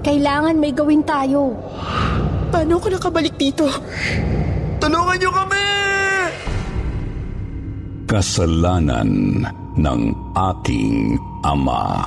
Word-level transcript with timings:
Kailangan 0.00 0.56
may 0.56 0.72
gawin 0.72 1.04
tayo. 1.04 1.52
Paano 2.48 2.80
ako 2.80 2.96
nakabalik 2.96 3.36
dito? 3.36 3.68
Tulungan 4.80 5.16
niyo 5.20 5.30
kami! 5.30 5.66
Kasalanan 8.08 9.10
ng 9.76 10.00
aking 10.34 11.20
ama. 11.46 12.02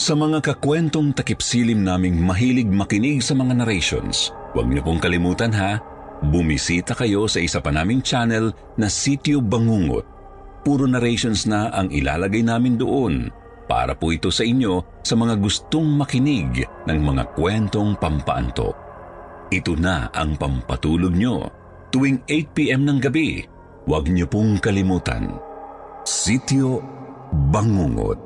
Sa 0.00 0.14
mga 0.14 0.38
kakwentong 0.38 1.18
takipsilim 1.18 1.82
naming 1.82 2.22
mahilig 2.22 2.70
makinig 2.70 3.26
sa 3.26 3.34
mga 3.34 3.58
narrations, 3.58 4.30
huwag 4.54 4.70
niyo 4.70 4.86
pong 4.86 5.02
kalimutan 5.02 5.50
ha, 5.50 5.82
bumisita 6.22 6.94
kayo 6.94 7.26
sa 7.26 7.42
isa 7.42 7.58
pa 7.58 7.74
naming 7.74 8.00
channel 8.06 8.54
na 8.78 8.86
Sityo 8.86 9.42
Bangungot. 9.42 10.15
Puro 10.66 10.82
narrations 10.90 11.46
na 11.46 11.70
ang 11.70 11.94
ilalagay 11.94 12.42
namin 12.42 12.74
doon 12.74 13.30
para 13.70 13.94
po 13.94 14.10
ito 14.10 14.34
sa 14.34 14.42
inyo 14.42 14.98
sa 15.06 15.14
mga 15.14 15.38
gustong 15.38 15.86
makinig 15.94 16.66
ng 16.90 17.00
mga 17.06 17.38
kwentong 17.38 17.94
pampaanto. 17.94 18.74
Ito 19.46 19.78
na 19.78 20.10
ang 20.10 20.34
pampatulog 20.34 21.14
nyo 21.14 21.46
tuwing 21.94 22.26
8pm 22.26 22.82
ng 22.82 22.98
gabi. 22.98 23.46
Huwag 23.86 24.10
niyo 24.10 24.26
pong 24.26 24.58
kalimutan. 24.58 25.38
Sityo 26.02 26.82
Bangungot. 27.30 28.25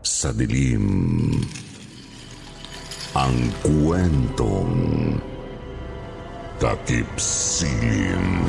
sa 0.00 0.32
dilim. 0.32 0.86
Ang 3.16 3.36
kwentong 3.64 4.76
takip 6.62 7.08
silim. 7.18 8.46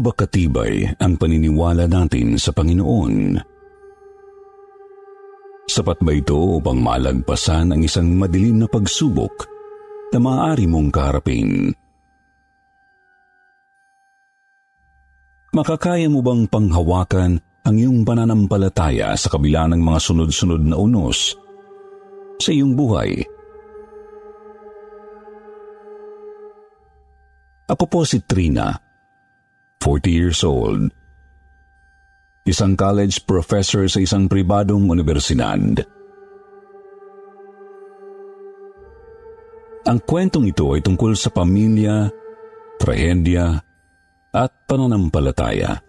Gaano 0.00 0.16
ba 0.16 0.24
katibay 0.24 0.96
ang 0.96 1.20
paniniwala 1.20 1.84
natin 1.84 2.40
sa 2.40 2.56
Panginoon? 2.56 3.36
Sapat 5.68 6.00
ba 6.00 6.16
ito 6.16 6.56
upang 6.56 6.80
malagpasan 6.80 7.76
ang 7.76 7.84
isang 7.84 8.08
madilim 8.16 8.64
na 8.64 8.64
pagsubok 8.64 9.44
na 10.08 10.16
maaari 10.16 10.64
mong 10.64 10.88
kaharapin? 10.88 11.68
Makakaya 15.52 16.08
mo 16.08 16.24
bang 16.24 16.48
panghawakan 16.48 17.36
ang 17.68 17.76
iyong 17.76 18.00
pananampalataya 18.00 19.12
sa 19.20 19.28
kabila 19.28 19.68
ng 19.68 19.84
mga 19.84 20.00
sunod-sunod 20.00 20.64
na 20.64 20.80
unos 20.80 21.36
sa 22.40 22.48
iyong 22.48 22.72
buhay? 22.72 23.20
Ako 27.68 27.84
po 27.84 28.08
si 28.08 28.24
Trina 28.24 28.88
40 29.80 30.12
years 30.12 30.40
old. 30.44 30.92
Isang 32.44 32.76
college 32.76 33.24
professor 33.24 33.88
sa 33.88 34.00
isang 34.00 34.28
pribadong 34.28 34.88
universidad. 34.88 35.60
Ang 39.88 39.98
kwentong 40.04 40.46
ito 40.48 40.76
ay 40.76 40.84
tungkol 40.84 41.16
sa 41.16 41.32
pamilya, 41.32 42.12
trahedya, 42.76 43.58
at 44.30 44.50
pananampalataya. 44.68 45.80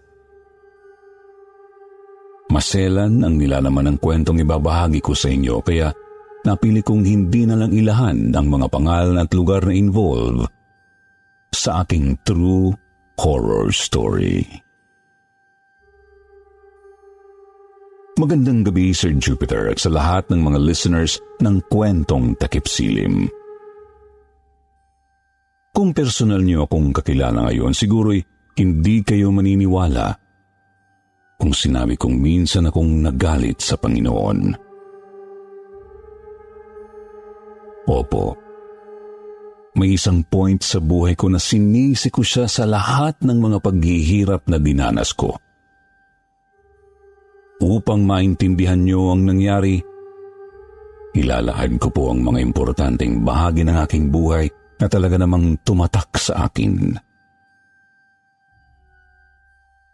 Maselan 2.51 3.23
ang 3.23 3.39
nilalaman 3.39 3.95
ng 3.95 3.97
kwentong 4.01 4.43
ibabahagi 4.43 4.99
ko 4.99 5.15
sa 5.15 5.31
inyo 5.31 5.63
kaya 5.63 5.87
napili 6.43 6.83
kong 6.83 7.03
hindi 7.05 7.47
na 7.47 7.55
lang 7.55 7.71
ilahan 7.71 8.35
ang 8.35 8.47
mga 8.51 8.67
pangalan 8.67 9.21
at 9.23 9.31
lugar 9.31 9.63
na 9.63 9.71
involve 9.71 10.43
sa 11.55 11.85
aking 11.85 12.19
true 12.27 12.75
horror 13.21 13.69
story. 13.69 14.41
Magandang 18.17 18.65
gabi 18.65 18.97
Sir 18.97 19.13
Jupiter 19.13 19.69
at 19.69 19.77
sa 19.77 19.93
lahat 19.93 20.25
ng 20.33 20.41
mga 20.41 20.57
listeners 20.57 21.21
ng 21.37 21.61
kwentong 21.69 22.33
takip 22.41 22.65
silim. 22.65 23.29
Kung 25.69 25.93
personal 25.93 26.41
niyo 26.41 26.65
akong 26.65 26.89
kakilala 26.97 27.45
ngayon, 27.45 27.77
siguro'y 27.77 28.25
hindi 28.57 29.05
kayo 29.05 29.29
maniniwala 29.29 30.17
kung 31.37 31.53
sinabi 31.53 32.01
kong 32.01 32.17
minsan 32.17 32.73
akong 32.73 33.05
nagalit 33.05 33.61
sa 33.61 33.77
Panginoon. 33.77 34.57
Opo, 37.85 38.40
May 39.71 39.95
isang 39.95 40.27
point 40.27 40.59
sa 40.59 40.83
buhay 40.83 41.15
ko 41.15 41.31
na 41.31 41.39
sinisi 41.39 42.11
ko 42.11 42.27
siya 42.27 42.51
sa 42.51 42.67
lahat 42.67 43.23
ng 43.23 43.39
mga 43.39 43.57
paghihirap 43.63 44.43
na 44.51 44.59
dinanas 44.59 45.15
ko. 45.15 45.39
Upang 47.61 48.03
maintindihan 48.03 48.81
niyo 48.83 49.15
ang 49.15 49.23
nangyari, 49.23 49.79
ilalahad 51.15 51.79
ko 51.79 51.87
po 51.87 52.11
ang 52.11 52.19
mga 52.19 52.43
importanteng 52.43 53.23
bahagi 53.23 53.63
ng 53.63 53.77
aking 53.85 54.11
buhay 54.11 54.49
na 54.81 54.89
talaga 54.91 55.15
namang 55.15 55.61
tumatak 55.63 56.09
sa 56.19 56.49
akin. 56.49 56.97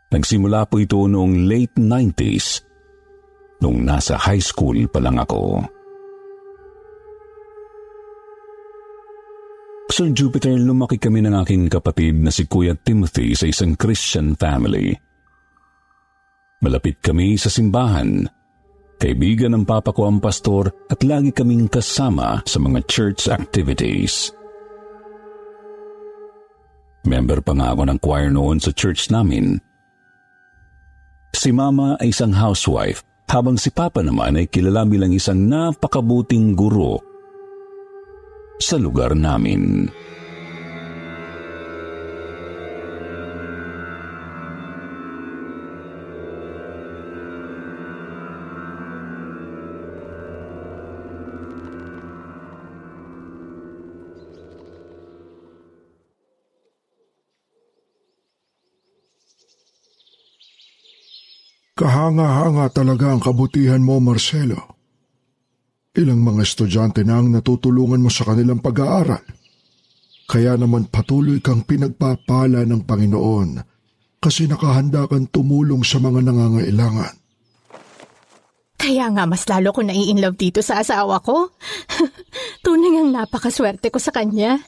Nagsimula 0.07 0.63
po 0.71 0.79
ito 0.79 1.03
noong 1.03 1.45
late 1.45 1.75
90s, 1.75 2.63
nung 3.59 3.83
nasa 3.83 4.15
high 4.15 4.41
school 4.41 4.87
pa 4.87 5.03
lang 5.03 5.19
ako. 5.19 5.67
Sa 9.87 10.03
Jupiter, 10.11 10.59
lumaki 10.59 10.99
kami 10.99 11.23
ng 11.23 11.31
aking 11.47 11.71
kapatid 11.71 12.19
na 12.19 12.27
si 12.27 12.43
Kuya 12.43 12.75
Timothy 12.75 13.31
sa 13.31 13.47
isang 13.47 13.79
Christian 13.79 14.35
family. 14.35 14.91
Malapit 16.59 16.99
kami 16.99 17.39
sa 17.39 17.47
simbahan. 17.47 18.27
Kaibigan 18.99 19.55
ng 19.55 19.63
papa 19.63 19.95
ko 19.95 20.11
ang 20.11 20.19
pastor 20.19 20.67
at 20.91 21.07
lagi 21.07 21.31
kaming 21.31 21.71
kasama 21.71 22.43
sa 22.43 22.59
mga 22.59 22.83
church 22.91 23.31
activities. 23.31 24.35
Member 27.07 27.39
pa 27.39 27.55
nga 27.55 27.71
ako 27.71 27.87
ng 27.87 27.99
choir 28.03 28.27
noon 28.27 28.59
sa 28.59 28.75
church 28.75 29.07
namin. 29.07 29.55
Si 31.31 31.55
mama 31.55 31.95
ay 32.03 32.11
isang 32.11 32.35
housewife 32.35 33.07
habang 33.31 33.55
si 33.55 33.71
papa 33.71 34.03
naman 34.03 34.35
ay 34.35 34.51
kilala 34.51 34.83
bilang 34.83 35.15
isang 35.15 35.47
napakabuting 35.47 36.59
guro 36.59 37.16
sa 38.57 38.77
lugar 38.77 39.13
namin. 39.13 39.89
Kahanga-hanga 61.77 62.73
talaga 62.73 63.13
ang 63.13 63.21
kabutihan 63.21 63.85
mo, 63.85 64.01
Marcelo. 64.01 64.76
Ilang 65.97 66.21
mga 66.21 66.45
estudyante 66.45 67.01
na 67.01 67.17
ang 67.17 67.33
natutulungan 67.33 68.05
mo 68.05 68.13
sa 68.13 68.29
kanilang 68.29 68.61
pag-aaral. 68.61 69.25
Kaya 70.29 70.53
naman 70.53 70.93
patuloy 70.93 71.41
kang 71.41 71.65
pinagpapala 71.65 72.61
ng 72.67 72.85
Panginoon 72.85 73.49
kasi 74.21 74.45
nakahanda 74.45 75.09
kang 75.09 75.25
tumulong 75.25 75.81
sa 75.81 75.97
mga 75.97 76.21
nangangailangan. 76.21 77.15
Kaya 78.77 79.09
nga 79.09 79.25
mas 79.25 79.41
lalo 79.49 79.73
ko 79.73 79.81
nai-inlove 79.81 80.37
dito 80.37 80.61
sa 80.61 80.83
asawa 80.83 81.17
ko. 81.25 81.49
Tunay 82.63 83.01
ang 83.01 83.09
napakaswerte 83.09 83.89
ko 83.89 83.97
sa 83.97 84.13
kanya. 84.13 84.61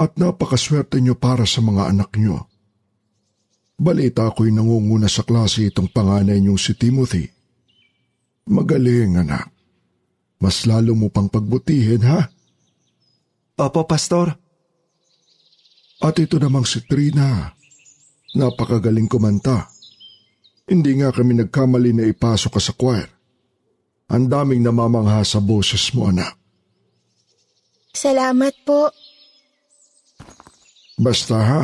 At 0.00 0.16
napakaswerte 0.16 1.04
niyo 1.04 1.20
para 1.20 1.44
sa 1.44 1.60
mga 1.60 1.92
anak 1.92 2.16
niyo. 2.16 2.48
Balita 3.76 4.32
ko'y 4.32 4.54
nangunguna 4.54 5.10
sa 5.10 5.20
klase 5.20 5.68
itong 5.68 5.92
panganay 5.92 6.40
niyong 6.40 6.56
si 6.56 6.72
Timothy. 6.78 7.28
Magaling, 8.48 9.20
anak. 9.20 9.49
Mas 10.40 10.64
lalo 10.64 10.96
mo 10.96 11.12
pang 11.12 11.28
pagbutihin, 11.28 12.02
ha? 12.08 12.32
Opo, 13.60 13.84
Pastor. 13.84 14.32
At 16.00 16.16
ito 16.16 16.40
namang 16.40 16.64
si 16.64 16.80
Trina. 16.88 17.52
Napakagaling 18.32 19.04
kumanta. 19.04 19.68
Hindi 20.64 20.96
nga 20.96 21.12
kami 21.12 21.36
nagkamali 21.36 21.92
na 21.92 22.04
ipasok 22.08 22.56
ka 22.56 22.60
sa 22.62 22.72
choir. 22.72 23.08
Ang 24.08 24.32
daming 24.32 24.64
namamangha 24.64 25.20
sa 25.28 25.44
boses 25.44 25.92
mo, 25.92 26.08
anak. 26.08 26.34
Salamat 27.92 28.54
po. 28.64 28.88
Basta 31.00 31.36
ha, 31.40 31.62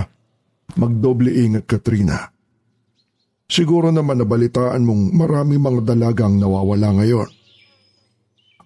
magdoble 0.76 1.28
ingat 1.28 1.64
Katrina. 1.68 2.28
Siguro 3.46 3.94
naman 3.94 4.18
nabalitaan 4.18 4.82
mong 4.82 5.14
marami 5.14 5.54
mga 5.60 5.94
dalagang 5.94 6.40
nawawala 6.40 6.98
ngayon. 6.98 7.35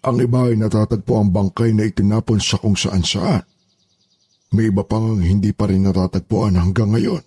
Ang 0.01 0.17
iba 0.25 0.49
ay 0.49 0.57
natatagpo 0.57 1.21
ang 1.21 1.29
bangkay 1.29 1.77
na 1.77 1.85
itinapon 1.85 2.41
sa 2.41 2.57
kung 2.57 2.73
saan 2.73 3.05
saan. 3.05 3.45
May 4.51 4.73
iba 4.73 4.81
pang 4.83 5.21
hindi 5.21 5.53
pa 5.53 5.69
rin 5.69 5.85
natatagpuan 5.85 6.57
hanggang 6.57 6.97
ngayon. 6.97 7.23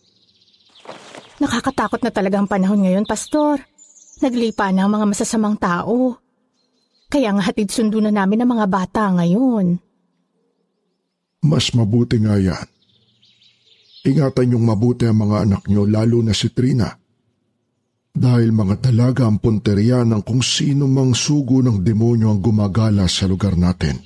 Nakakatakot 1.38 2.02
na 2.02 2.12
talaga 2.12 2.42
ang 2.42 2.50
panahon 2.50 2.82
ngayon, 2.84 3.06
Pastor. 3.06 3.62
Naglipa 4.26 4.74
na 4.74 4.90
ang 4.90 4.92
mga 4.92 5.06
masasamang 5.06 5.56
tao. 5.62 6.18
Kaya 7.14 7.30
nga 7.38 7.46
hatid 7.46 7.70
sundo 7.70 8.02
na 8.02 8.10
namin 8.10 8.42
ang 8.42 8.58
mga 8.58 8.66
bata 8.66 9.06
ngayon. 9.22 9.78
Mas 11.46 11.70
mabuti 11.78 12.18
nga 12.18 12.42
yan. 12.42 12.68
Ingatan 14.04 14.50
niyong 14.50 14.66
mabuti 14.66 15.06
ang 15.06 15.22
mga 15.22 15.38
anak 15.46 15.64
niyo 15.70 15.86
lalo 15.86 16.26
na 16.26 16.34
si 16.34 16.50
Trina. 16.50 17.03
Dahil 18.14 18.54
mga 18.54 18.78
dalaga 18.78 19.26
ang 19.26 19.42
punteriya 19.42 20.06
ng 20.06 20.22
kung 20.22 20.46
sino 20.46 20.86
mang 20.86 21.18
sugo 21.18 21.66
ng 21.66 21.82
demonyo 21.82 22.30
ang 22.30 22.46
gumagala 22.46 23.10
sa 23.10 23.26
lugar 23.26 23.58
natin. 23.58 23.98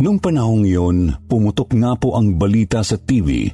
Nung 0.00 0.16
panahong 0.16 0.64
iyon, 0.64 0.98
pumutok 1.28 1.76
nga 1.76 1.92
po 1.92 2.16
ang 2.16 2.40
balita 2.40 2.80
sa 2.80 2.96
TV, 2.96 3.52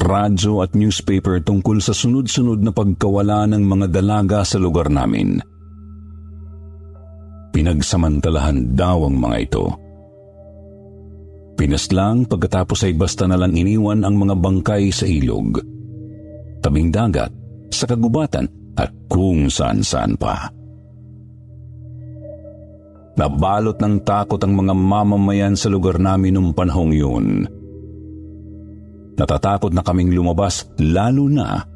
radyo 0.00 0.64
at 0.64 0.72
newspaper 0.72 1.44
tungkol 1.44 1.84
sa 1.84 1.92
sunod-sunod 1.92 2.64
na 2.64 2.72
pagkawala 2.72 3.44
ng 3.52 3.60
mga 3.68 3.86
dalaga 3.92 4.40
sa 4.48 4.56
lugar 4.56 4.88
namin. 4.88 5.57
Pinagsamantalahan 7.52 8.76
daw 8.76 9.08
ang 9.08 9.16
mga 9.18 9.36
ito. 9.40 9.64
Pinaslang 11.58 12.30
pagkatapos 12.30 12.86
ay 12.86 12.94
basta 12.94 13.26
na 13.26 13.34
lang 13.34 13.50
iniwan 13.50 14.06
ang 14.06 14.14
mga 14.14 14.38
bangkay 14.38 14.94
sa 14.94 15.10
ilog, 15.10 15.58
tabing 16.62 16.94
dagat, 16.94 17.34
sa 17.74 17.84
kagubatan 17.90 18.46
at 18.78 18.94
kung 19.10 19.50
saan-saan 19.50 20.14
pa. 20.14 20.54
Nabalot 23.18 23.82
ng 23.82 24.06
takot 24.06 24.38
ang 24.38 24.54
mga 24.54 24.78
mamamayan 24.78 25.58
sa 25.58 25.66
lugar 25.66 25.98
namin 25.98 26.38
noong 26.38 26.54
panahong 26.54 26.94
yun. 26.94 27.26
Natatakot 29.18 29.74
na 29.74 29.82
kaming 29.82 30.14
lumabas 30.14 30.70
lalo 30.78 31.26
na 31.26 31.66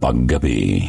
paggabi. 0.00 0.88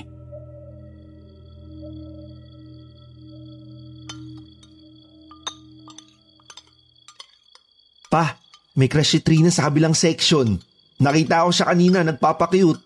Pa, 8.08 8.40
may 8.80 8.88
crush 8.88 9.18
si 9.18 9.20
Trina 9.20 9.52
sa 9.52 9.68
kabilang 9.68 9.98
section. 9.98 10.56
Nakita 10.98 11.46
ko 11.46 11.52
siya 11.54 11.70
kanina, 11.70 12.02
nagpapakyut. 12.02 12.80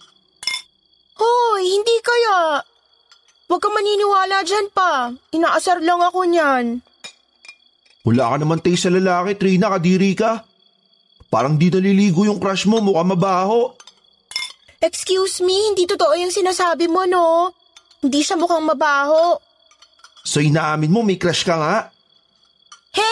Hoy, 1.22 1.64
hindi 1.64 1.96
kaya. 2.02 2.60
Huwag 3.48 3.62
ka 3.62 3.70
maniniwala 3.70 4.44
dyan 4.48 4.68
pa. 4.72 5.12
Inaasar 5.36 5.84
lang 5.84 6.00
ako 6.00 6.24
niyan. 6.28 6.66
Wala 8.02 8.34
ka 8.34 8.36
naman 8.42 8.60
tayo 8.64 8.78
sa 8.80 8.90
lalaki, 8.90 9.38
Trina, 9.38 9.70
kadiri 9.70 10.18
ka. 10.18 10.42
Parang 11.32 11.56
di 11.56 11.72
naliligo 11.72 12.28
yung 12.28 12.42
crush 12.42 12.66
mo, 12.66 12.82
mukha 12.82 13.06
mabaho. 13.06 13.72
Excuse 14.82 15.46
me, 15.46 15.54
hindi 15.72 15.86
totoo 15.86 16.18
yung 16.18 16.34
sinasabi 16.34 16.90
mo, 16.90 17.06
no? 17.06 17.54
Hindi 18.02 18.26
siya 18.26 18.36
mukhang 18.36 18.66
mabaho. 18.66 19.38
So 20.26 20.42
inaamin 20.42 20.90
mo, 20.90 21.06
may 21.06 21.22
crush 21.22 21.46
ka 21.46 21.54
nga? 21.54 21.76
He, 22.92 23.12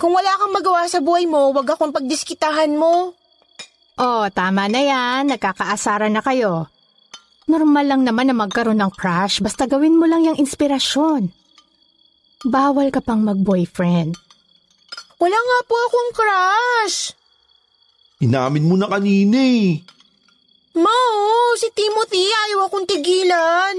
kung 0.00 0.16
wala 0.16 0.32
kang 0.40 0.56
magawa 0.56 0.88
sa 0.88 1.04
buhay 1.04 1.28
mo, 1.28 1.52
wag 1.52 1.76
akong 1.76 1.92
pagdiskitahan 1.92 2.72
mo. 2.72 3.12
Oh, 4.00 4.24
tama 4.32 4.64
na 4.64 4.80
yan. 4.80 5.28
Nagkakaasaran 5.28 6.16
na 6.16 6.24
kayo. 6.24 6.72
Normal 7.44 7.84
lang 7.84 8.02
naman 8.08 8.32
na 8.32 8.34
magkaroon 8.34 8.80
ng 8.80 8.96
crush 8.96 9.44
basta 9.44 9.68
gawin 9.68 10.00
mo 10.00 10.08
lang 10.08 10.24
yung 10.24 10.40
inspirasyon. 10.40 11.28
Bawal 12.48 12.88
ka 12.88 13.04
pang 13.04 13.20
mag-boyfriend. 13.20 14.16
Wala 15.20 15.36
nga 15.36 15.58
po 15.68 15.76
akong 15.76 16.10
crush. 16.16 16.98
Inamin 18.24 18.64
mo 18.64 18.80
na 18.80 18.88
kanina 18.88 19.36
eh. 19.36 19.84
Ma, 20.80 20.88
oh, 20.88 21.52
si 21.60 21.68
Timothy 21.76 22.24
ayaw 22.24 22.72
akong 22.72 22.88
tigilan. 22.88 23.76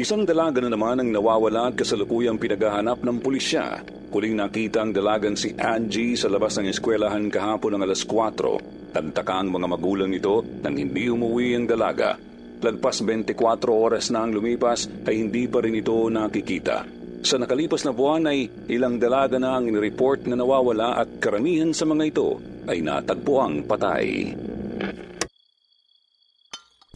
Isang 0.00 0.24
dalaga 0.24 0.64
na 0.64 0.72
naman 0.72 0.96
ang 0.96 1.12
nawawala 1.12 1.68
at 1.68 1.76
kasalukuyang 1.76 2.40
pinaghahanap 2.40 3.04
ng 3.04 3.20
pulisya. 3.20 3.84
Huling 4.08 4.32
nakita 4.32 4.80
ang 4.80 4.96
dalagang 4.96 5.36
si 5.36 5.52
Angie 5.60 6.16
sa 6.16 6.32
labas 6.32 6.56
ng 6.56 6.72
eskwelahan 6.72 7.28
kahapon 7.28 7.76
ng 7.76 7.84
alas 7.84 8.08
4. 8.08 8.96
Tantaka 8.96 9.44
ang 9.44 9.52
mga 9.52 9.68
magulang 9.68 10.08
nito 10.08 10.40
nang 10.64 10.72
hindi 10.72 11.04
umuwi 11.12 11.52
ang 11.52 11.68
dalaga. 11.68 12.16
Lagpas 12.64 13.04
24 13.04 13.60
oras 13.68 14.08
na 14.08 14.24
ang 14.24 14.32
lumipas 14.32 14.88
ay 15.04 15.20
hindi 15.20 15.44
pa 15.52 15.60
rin 15.60 15.76
ito 15.76 16.08
nakikita. 16.08 16.88
Sa 17.20 17.36
nakalipas 17.36 17.84
na 17.84 17.92
buwan 17.92 18.24
ay 18.24 18.72
ilang 18.72 18.96
dalaga 18.96 19.36
na 19.36 19.60
ang 19.60 19.68
inireport 19.68 20.24
na 20.24 20.32
nawawala 20.32 20.96
at 20.96 21.20
karamihan 21.20 21.76
sa 21.76 21.84
mga 21.84 22.04
ito 22.08 22.40
ay 22.72 22.80
natagpuang 22.80 23.68
patay. 23.68 24.32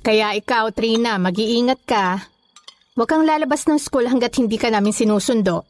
Kaya 0.00 0.32
ikaw, 0.32 0.72
Trina, 0.72 1.20
mag-iingat 1.20 1.84
ka. 1.84 2.32
Huwag 2.94 3.10
kang 3.10 3.26
lalabas 3.26 3.66
ng 3.66 3.82
school 3.82 4.06
hanggat 4.06 4.38
hindi 4.38 4.54
ka 4.54 4.70
namin 4.70 4.94
sinusundo. 4.94 5.66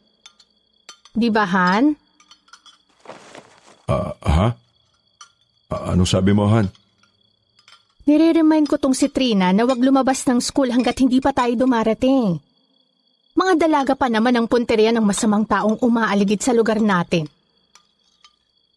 Di 1.09 1.33
ba, 1.33 1.49
Han? 1.49 1.97
Ah, 3.89 4.13
ha? 4.21 4.47
Ah, 5.73 5.83
anong 5.93 6.05
sabi 6.05 6.37
mo, 6.37 6.45
Han? 6.45 6.69
Nire-remind 8.05 8.69
ko 8.69 8.77
tong 8.77 8.93
si 8.93 9.09
Trina 9.09 9.49
na 9.49 9.65
wag 9.65 9.81
lumabas 9.81 10.21
ng 10.29 10.37
school 10.37 10.69
hanggat 10.69 11.01
hindi 11.01 11.17
pa 11.17 11.33
tayo 11.33 11.57
dumarating. 11.57 12.37
Mga 13.33 13.53
dalaga 13.57 13.97
pa 13.97 14.05
naman 14.05 14.37
ang 14.37 14.45
punteriya 14.45 14.93
ng 14.93 15.01
masamang 15.01 15.49
taong 15.49 15.81
umaaligid 15.81 16.45
sa 16.45 16.53
lugar 16.53 16.77
natin. 16.77 17.25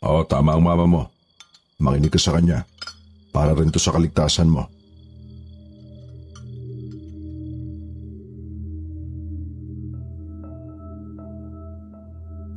Oo, 0.00 0.24
tama 0.24 0.56
ang 0.56 0.64
mama 0.64 0.88
mo. 0.88 1.02
Makinig 1.84 2.08
ka 2.08 2.16
sa 2.16 2.32
kanya. 2.40 2.64
Para 3.28 3.52
rin 3.52 3.68
to 3.68 3.76
sa 3.76 3.92
kaligtasan 3.92 4.48
mo. 4.48 4.77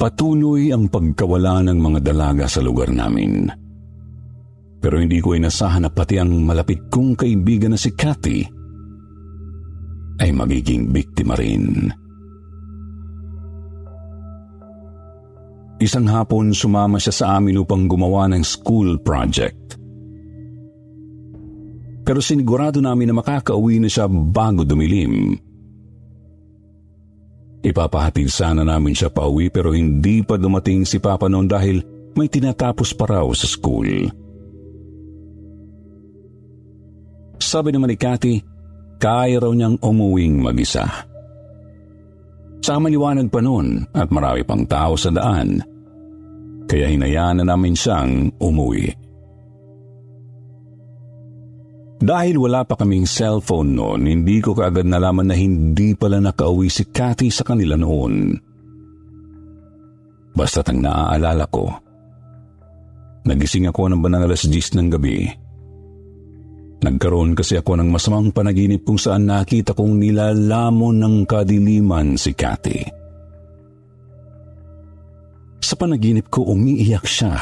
Patuloy 0.01 0.73
ang 0.73 0.89
pagkawala 0.89 1.61
ng 1.69 1.77
mga 1.77 1.99
dalaga 2.01 2.49
sa 2.49 2.57
lugar 2.57 2.89
namin. 2.89 3.45
Pero 4.81 4.97
hindi 4.97 5.21
ko 5.21 5.37
inasahan 5.37 5.85
na 5.85 5.93
pati 5.93 6.17
ang 6.17 6.41
malapit 6.41 6.89
kong 6.89 7.13
kaibigan 7.13 7.69
na 7.69 7.77
si 7.77 7.93
Cathy 7.93 8.41
ay 10.17 10.33
magiging 10.33 10.89
biktima 10.89 11.37
rin. 11.37 11.85
Isang 15.77 16.09
hapon 16.09 16.57
sumama 16.57 16.97
siya 16.97 17.13
sa 17.13 17.25
amin 17.37 17.61
upang 17.61 17.85
gumawa 17.85 18.25
ng 18.33 18.41
school 18.41 18.97
project. 19.05 19.77
Pero 22.01 22.25
sinigurado 22.25 22.81
namin 22.81 23.13
na 23.13 23.21
makakauwi 23.21 23.77
na 23.77 23.85
siya 23.85 24.09
bago 24.09 24.65
dumilim. 24.65 25.37
Ipapahatid 27.61 28.25
sana 28.33 28.65
namin 28.65 28.97
siya 28.97 29.13
pauwi 29.13 29.53
pero 29.53 29.69
hindi 29.69 30.25
pa 30.25 30.33
dumating 30.33 30.81
si 30.81 30.97
Papa 30.97 31.29
noon 31.29 31.45
dahil 31.45 31.77
may 32.17 32.25
tinatapos 32.25 32.97
pa 32.97 33.05
raw 33.05 33.27
sa 33.37 33.45
school. 33.45 34.09
Sabi 37.41 37.69
naman 37.73 37.93
ni 37.93 37.97
Cathy, 37.97 38.35
kaya 39.01 39.41
raw 39.41 39.53
niyang 39.53 39.77
umuwing 39.81 40.41
mag-isa. 40.41 40.85
Sa 42.61 42.77
maliwanag 42.77 43.33
pa 43.33 43.41
noon 43.41 43.85
at 43.93 44.09
marami 44.13 44.45
pang 44.45 44.61
tao 44.69 44.93
sa 44.93 45.09
daan, 45.09 45.57
kaya 46.69 46.93
hinayaan 46.93 47.41
na 47.41 47.45
namin 47.53 47.73
siyang 47.73 48.29
umuwi. 48.37 48.89
Dahil 52.01 52.41
wala 52.41 52.65
pa 52.65 52.73
kaming 52.73 53.05
cellphone 53.05 53.77
noon, 53.77 54.09
hindi 54.09 54.41
ko 54.41 54.57
kaagad 54.57 54.89
nalaman 54.89 55.29
na 55.29 55.37
hindi 55.37 55.93
pala 55.93 56.17
nakauwi 56.17 56.65
si 56.65 56.89
Cathy 56.89 57.29
sa 57.29 57.45
kanila 57.45 57.77
noon. 57.77 58.33
Basta't 60.33 60.73
ang 60.73 60.81
naaalala 60.81 61.45
ko, 61.45 61.69
nagising 63.29 63.69
ako 63.69 63.93
ng 63.93 64.01
banang 64.01 64.25
alas 64.25 64.49
10 64.49 64.81
ng 64.81 64.89
gabi. 64.89 65.29
Nagkaroon 66.81 67.37
kasi 67.37 67.61
ako 67.61 67.77
ng 67.77 67.93
masamang 67.93 68.33
panaginip 68.33 68.81
kung 68.81 68.97
saan 68.97 69.29
nakita 69.29 69.77
kong 69.77 70.01
nilalamon 70.01 70.97
ng 70.97 71.15
kadiliman 71.29 72.17
si 72.17 72.33
Cathy. 72.33 72.81
Sa 75.61 75.77
panaginip 75.77 76.33
ko 76.33 76.49
umiiyak 76.49 77.05
siya. 77.05 77.37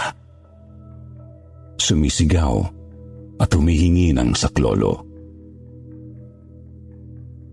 Sumisigaw 1.79 2.78
at 3.39 3.49
humihingi 3.55 4.11
ng 4.11 4.35
saklolo. 4.35 5.07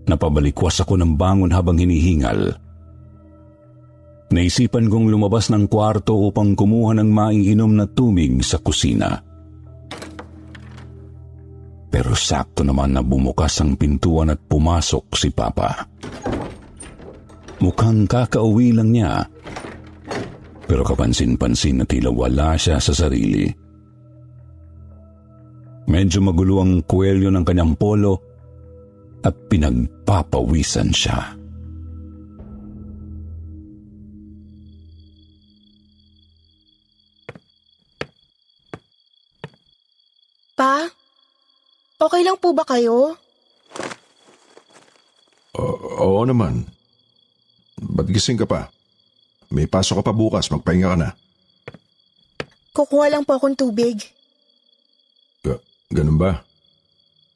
Napabalikwas 0.06 0.82
ako 0.82 0.98
ng 0.98 1.18
bangon 1.18 1.50
habang 1.50 1.78
hinihingal. 1.78 2.54
Naisipan 4.30 4.90
kong 4.90 5.06
lumabas 5.10 5.50
ng 5.54 5.70
kwarto 5.70 6.18
upang 6.18 6.58
kumuha 6.58 6.98
ng 6.98 7.10
maiinom 7.10 7.70
na 7.74 7.86
tumig 7.86 8.42
sa 8.42 8.58
kusina. 8.58 9.22
Pero 11.90 12.12
sakto 12.12 12.66
naman 12.66 12.94
na 12.94 13.02
bumukas 13.02 13.62
ang 13.62 13.78
pintuan 13.78 14.34
at 14.34 14.42
pumasok 14.42 15.06
si 15.14 15.30
Papa. 15.30 15.86
Mukhang 17.62 18.04
kakauwi 18.04 18.74
lang 18.76 18.92
niya. 18.92 19.24
Pero 20.66 20.82
kapansin-pansin 20.82 21.82
na 21.82 21.84
tila 21.86 22.10
wala 22.12 22.58
siya 22.58 22.82
sa 22.82 22.92
sarili. 22.92 23.65
Medyo 25.86 26.18
magulo 26.18 26.58
ang 26.62 26.82
kwelyo 26.82 27.30
ng 27.30 27.44
kanyang 27.46 27.78
polo 27.78 28.18
at 29.22 29.34
pinagpapawisan 29.46 30.90
siya. 30.90 31.34
Pa? 40.56 40.88
Okay 42.00 42.22
lang 42.24 42.40
po 42.40 42.50
ba 42.56 42.64
kayo? 42.64 43.14
O- 45.56 45.80
oo 46.02 46.20
naman. 46.24 46.64
Ba't 47.76 48.08
gising 48.08 48.40
ka 48.40 48.48
pa? 48.48 48.72
May 49.52 49.68
pasok 49.68 50.00
ka 50.02 50.10
pa 50.10 50.12
bukas, 50.16 50.48
magpahinga 50.50 50.88
ka 50.92 50.98
na. 50.98 51.10
Kukuha 52.72 53.12
lang 53.12 53.22
po 53.22 53.36
akong 53.36 53.56
tubig. 53.56 54.15
Ga- 55.90 56.02
ganun 56.02 56.18
ba? 56.18 56.42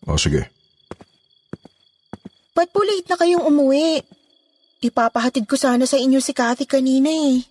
O 0.06 0.18
sige. 0.18 0.50
Ba't 2.56 2.68
po 2.74 2.82
late 2.82 3.06
na 3.06 3.16
kayong 3.16 3.46
umuwi? 3.46 4.02
Ipapahatid 4.80 5.44
ko 5.44 5.54
sana 5.60 5.84
sa 5.84 6.00
inyo 6.00 6.18
si 6.18 6.32
Cathy 6.32 6.64
kanina 6.64 7.08
eh. 7.12 7.44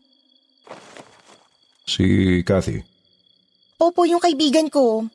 Si 1.85 2.05
Cathy. 2.45 2.81
Opo, 3.79 4.03
yung 4.05 4.19
kaibigan 4.21 4.67
ko. 4.67 5.07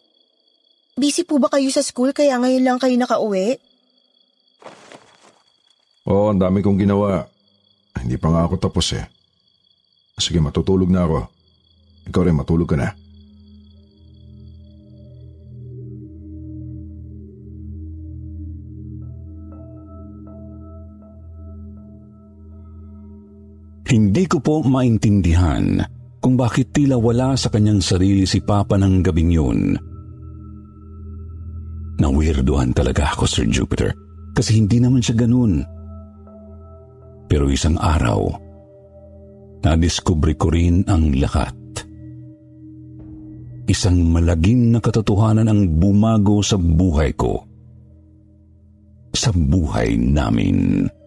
Busy 0.95 1.27
po 1.27 1.43
ba 1.43 1.51
kayo 1.51 1.69
sa 1.75 1.83
school 1.83 2.15
kaya 2.15 2.39
ngayon 2.39 2.65
lang 2.65 2.79
kayo 2.79 2.95
nakauwi? 2.95 3.59
Oo, 6.07 6.31
ang 6.31 6.39
dami 6.39 6.63
kong 6.63 6.81
ginawa. 6.81 7.27
Hindi 7.99 8.17
pa 8.17 8.31
nga 8.31 8.47
ako 8.47 8.55
tapos 8.63 8.95
eh. 8.95 9.05
Sige, 10.19 10.39
matutulog 10.39 10.89
na 10.89 11.03
ako. 11.05 11.19
Ikaw 12.11 12.23
rin, 12.23 12.37
matulog 12.39 12.71
ka 12.71 12.79
na. 12.79 12.95
Hindi 23.95 24.27
ko 24.27 24.43
po 24.43 24.59
maintindihan 24.67 25.79
kung 26.19 26.35
bakit 26.35 26.75
tila 26.75 26.99
wala 26.99 27.39
sa 27.39 27.47
kanyang 27.47 27.79
sarili 27.79 28.27
si 28.27 28.43
Papa 28.43 28.75
ng 28.75 29.07
gabing 29.07 29.31
yun. 29.31 29.79
Nawirduhan 32.03 32.75
talaga 32.75 33.15
ako, 33.15 33.23
Sir 33.31 33.47
Jupiter, 33.47 33.95
kasi 34.35 34.59
hindi 34.59 34.83
naman 34.83 34.99
siya 34.99 35.15
ganun. 35.15 35.63
Pero 37.31 37.47
isang 37.47 37.79
araw, 37.79 38.35
nadiskubre 39.63 40.35
ko 40.35 40.51
rin 40.51 40.83
ang 40.91 41.15
lakat. 41.15 41.55
Isang 43.71 44.11
malagim 44.11 44.75
na 44.75 44.83
katotohanan 44.83 45.47
ang 45.47 45.71
bumago 45.79 46.43
sa 46.43 46.59
buhay 46.59 47.15
ko. 47.15 47.47
Sa 49.15 49.31
buhay 49.31 49.95
namin. 49.95 50.83
Pakawalan 50.83 51.04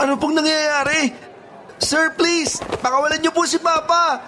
ano 0.00 0.12
pong 0.18 0.38
nangyayari? 0.38 1.12
Sir, 1.78 2.10
please! 2.18 2.58
Pakawalan 2.82 3.22
niyo 3.22 3.30
po 3.30 3.46
si 3.46 3.58
Papa! 3.62 4.18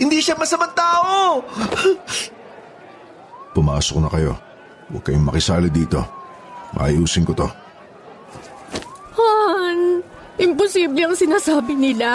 Hindi 0.00 0.18
siya 0.18 0.34
masamang 0.34 0.72
tao! 0.72 1.44
Pumasok 3.54 3.98
na 4.02 4.10
kayo. 4.10 4.32
Huwag 4.90 5.04
kayong 5.06 5.26
makisali 5.30 5.70
dito. 5.70 6.02
Maayusin 6.74 7.22
ko 7.22 7.32
to. 7.36 7.48
Han, 9.14 10.02
imposible 10.42 11.06
ang 11.06 11.14
sinasabi 11.14 11.78
nila. 11.78 12.10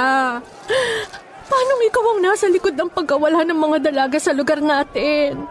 Paano 1.50 1.72
ikaw 1.82 2.04
ang 2.14 2.22
nasa 2.22 2.52
likod 2.52 2.76
ng 2.76 2.92
pagkawala 2.92 3.48
ng 3.48 3.56
mga 3.56 3.78
dalaga 3.90 4.18
sa 4.20 4.36
lugar 4.36 4.60
natin? 4.60 5.48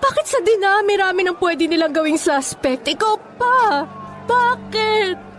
Bakit 0.00 0.26
sa 0.26 0.40
dinami-rami 0.42 1.22
ng 1.28 1.36
pwede 1.38 1.70
nilang 1.70 1.94
gawing 1.94 2.18
suspect? 2.18 2.88
Ikaw 2.88 3.14
pa! 3.38 3.86
Bakit? 4.26 5.29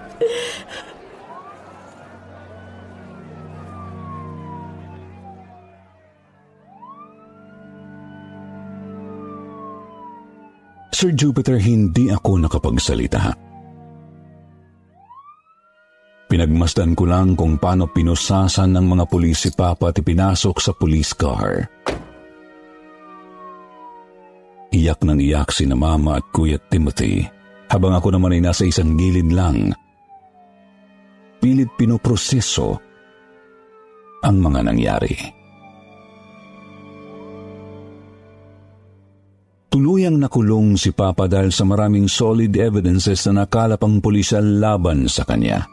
Sir 11.01 11.17
Jupiter, 11.17 11.57
hindi 11.57 12.13
ako 12.13 12.45
nakapagsalita. 12.45 13.33
Pinagmasdan 16.29 16.93
ko 16.93 17.09
lang 17.09 17.33
kung 17.33 17.57
paano 17.57 17.89
pinusasan 17.89 18.69
ng 18.77 18.85
mga 18.85 19.05
pulis 19.09 19.41
si 19.41 19.49
Papa 19.49 19.89
at 19.89 19.97
ipinasok 19.97 20.61
sa 20.61 20.71
police 20.77 21.17
car. 21.17 21.65
Iyak 24.71 25.01
ng 25.01 25.19
iyak 25.19 25.49
si 25.49 25.65
na 25.65 25.73
Mama 25.73 26.21
at 26.21 26.25
Kuya 26.29 26.61
Timothy 26.69 27.25
habang 27.67 27.97
ako 27.97 28.15
naman 28.15 28.37
ay 28.37 28.45
nasa 28.45 28.69
isang 28.69 28.93
gilid 28.93 29.33
lang. 29.33 29.73
Pilit 31.41 31.73
pinoproseso 31.73 32.77
ang 34.21 34.37
mga 34.37 34.61
nangyari. 34.61 35.13
Tuluyang 39.73 40.21
nakulong 40.21 40.77
si 40.77 40.93
Papa 40.93 41.25
dahil 41.25 41.49
sa 41.49 41.65
maraming 41.65 42.05
solid 42.05 42.53
evidences 42.53 43.25
na 43.25 43.41
nakalap 43.41 43.81
ang 43.81 43.97
pulisya 43.97 44.37
laban 44.37 45.09
sa 45.09 45.25
kanya. 45.25 45.65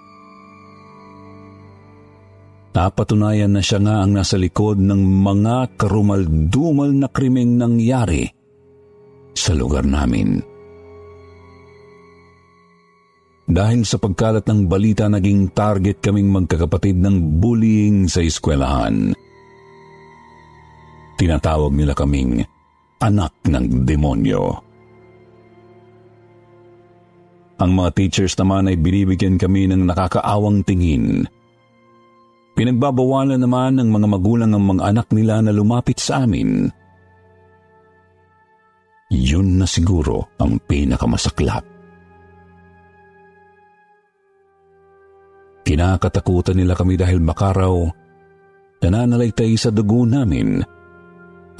Napatunayan 2.73 3.53
na 3.53 3.61
siya 3.61 3.83
nga 3.85 4.07
ang 4.07 4.17
nasa 4.17 4.41
likod 4.41 4.81
ng 4.81 5.03
mga 5.21 5.77
karumaldumal 5.77 6.95
na 6.97 7.13
krimeng 7.13 7.61
nangyari 7.61 8.25
sa 9.37 9.53
lugar 9.53 9.85
namin. 9.85 10.58
Dahil 13.49 13.89
sa 13.89 13.97
pagkalat 13.97 14.45
ng 14.45 14.69
balita, 14.69 15.09
naging 15.09 15.57
target 15.57 16.05
kaming 16.05 16.29
magkakapatid 16.29 17.01
ng 17.01 17.41
bullying 17.41 18.05
sa 18.05 18.21
eskwelahan. 18.21 19.17
Tinatawag 21.17 21.73
nila 21.73 21.97
kaming 21.97 22.45
anak 23.01 23.33
ng 23.49 23.89
demonyo. 23.89 24.53
Ang 27.59 27.71
mga 27.75 27.91
teachers 27.97 28.37
naman 28.37 28.69
ay 28.69 28.77
binibigyan 28.77 29.41
kami 29.41 29.67
ng 29.67 29.83
nakakaawang 29.83 30.63
tingin. 30.63 31.25
Pinagbabawalan 32.55 33.41
naman 33.41 33.81
ng 33.81 33.89
mga 33.89 34.07
magulang 34.13 34.53
ang 34.53 34.77
mga 34.77 34.83
anak 34.93 35.09
nila 35.11 35.41
na 35.41 35.57
lumapit 35.57 35.99
sa 35.99 36.23
amin. 36.23 36.69
Yun 39.09 39.57
na 39.57 39.67
siguro 39.67 40.37
ang 40.37 40.61
pinakamasaklap. 40.69 41.78
Kinakatakutan 45.69 46.57
nila 46.57 46.73
kami 46.73 46.97
dahil 46.97 47.21
baka 47.21 47.53
raw 47.53 47.77
nananalaytay 48.81 49.53
sa 49.61 49.69
dugo 49.69 50.09
namin 50.09 50.65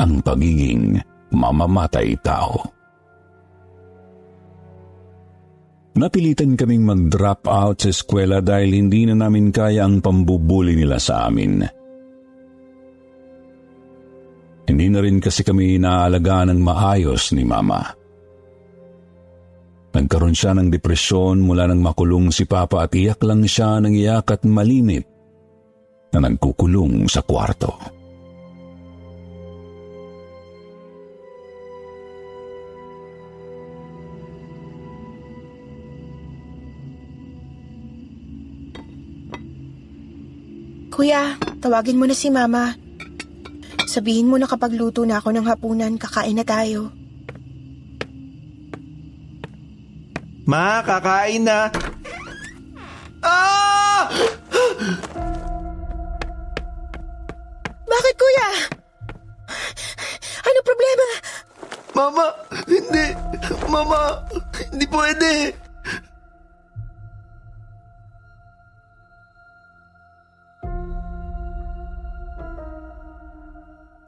ang 0.01 0.13
pagiging 0.25 0.97
mamamatay 1.29 2.17
tao. 2.25 2.57
Napilitan 5.99 6.57
kaming 6.57 6.89
mag-drop 6.89 7.45
out 7.51 7.85
sa 7.85 7.91
eskwela 7.93 8.41
dahil 8.41 8.81
hindi 8.81 9.05
na 9.05 9.29
namin 9.29 9.53
kaya 9.53 9.85
ang 9.85 10.01
pambubuli 10.01 10.79
nila 10.79 10.97
sa 10.97 11.29
amin. 11.29 11.59
Hindi 14.71 14.87
na 14.89 15.01
rin 15.05 15.19
kasi 15.19 15.43
kami 15.43 15.77
inaalagaan 15.77 16.55
ng 16.55 16.61
maayos 16.63 17.35
ni 17.35 17.43
Mama. 17.43 17.98
Nagkaroon 19.99 20.31
siya 20.31 20.55
ng 20.55 20.71
depresyon 20.71 21.43
mula 21.43 21.67
nang 21.67 21.83
makulong 21.83 22.31
si 22.31 22.47
Papa 22.47 22.87
at 22.87 22.95
iyak 22.95 23.19
lang 23.27 23.43
siya 23.43 23.83
ng 23.83 23.99
iyak 23.99 24.31
at 24.31 24.47
malimit 24.47 25.03
na 26.15 26.23
nagkukulong 26.23 27.11
sa 27.11 27.19
kwarto. 27.27 27.75
Kuya, 40.95 41.35
tawagin 41.59 41.99
mo 41.99 42.07
na 42.07 42.15
si 42.15 42.31
Mama. 42.31 42.71
Sabihin 43.91 44.31
mo 44.31 44.39
na 44.39 44.47
kapag 44.47 44.79
luto 44.79 45.03
na 45.03 45.19
ako 45.19 45.35
ng 45.35 45.47
hapunan, 45.51 45.99
kakain 45.99 46.39
na 46.39 46.47
tayo. 46.47 46.95
Ma, 50.49 50.81
kakain 50.81 51.45
na. 51.45 51.69
Ah! 53.21 54.09
Bakit, 57.85 58.15
Kuya? 58.17 58.49
Ano 60.49 60.59
problema? 60.65 61.07
Mama, 61.93 62.25
hindi. 62.65 63.07
Mama, 63.69 64.25
hindi 64.73 64.87
pwede. 64.89 65.53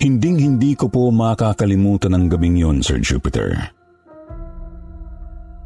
Hinding-hindi 0.01 0.73
ko 0.73 0.89
po 0.89 1.13
makakalimutan 1.13 2.17
ang 2.17 2.33
gabing 2.33 2.57
yon, 2.57 2.81
Sir 2.81 2.97
Jupiter. 2.97 3.77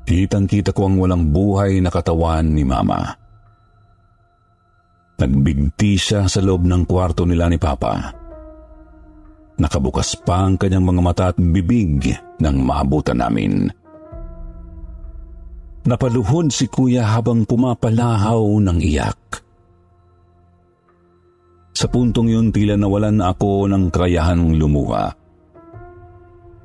Kitang-kita 0.04 0.76
ko 0.76 0.88
ang 0.88 1.00
walang 1.00 1.32
buhay 1.32 1.80
na 1.80 1.88
katawan 1.88 2.44
ni 2.52 2.60
Mama. 2.60 3.00
Nagbigti 5.16 5.96
siya 5.96 6.28
sa 6.28 6.44
loob 6.44 6.68
ng 6.68 6.84
kwarto 6.84 7.24
nila 7.24 7.48
ni 7.48 7.56
Papa. 7.56 8.12
Nakabukas 9.56 10.20
pa 10.20 10.44
ang 10.44 10.60
kanyang 10.60 10.84
mga 10.84 11.00
mata 11.00 11.24
at 11.32 11.38
bibig 11.40 12.10
nang 12.42 12.60
maabutan 12.60 13.22
namin. 13.22 13.70
Napaluhod 15.88 16.52
si 16.52 16.68
Kuya 16.68 17.08
habang 17.16 17.48
pumapalahaw 17.48 18.44
ng 18.60 18.78
iyak. 18.84 19.20
Sa 21.74 21.86
puntong 21.88 22.28
yun 22.28 22.48
tila 22.52 22.76
nawalan 22.76 23.20
na 23.20 23.32
ako 23.32 23.68
ng 23.72 23.88
kakayahan 23.88 24.40
lumuha. 24.56 25.23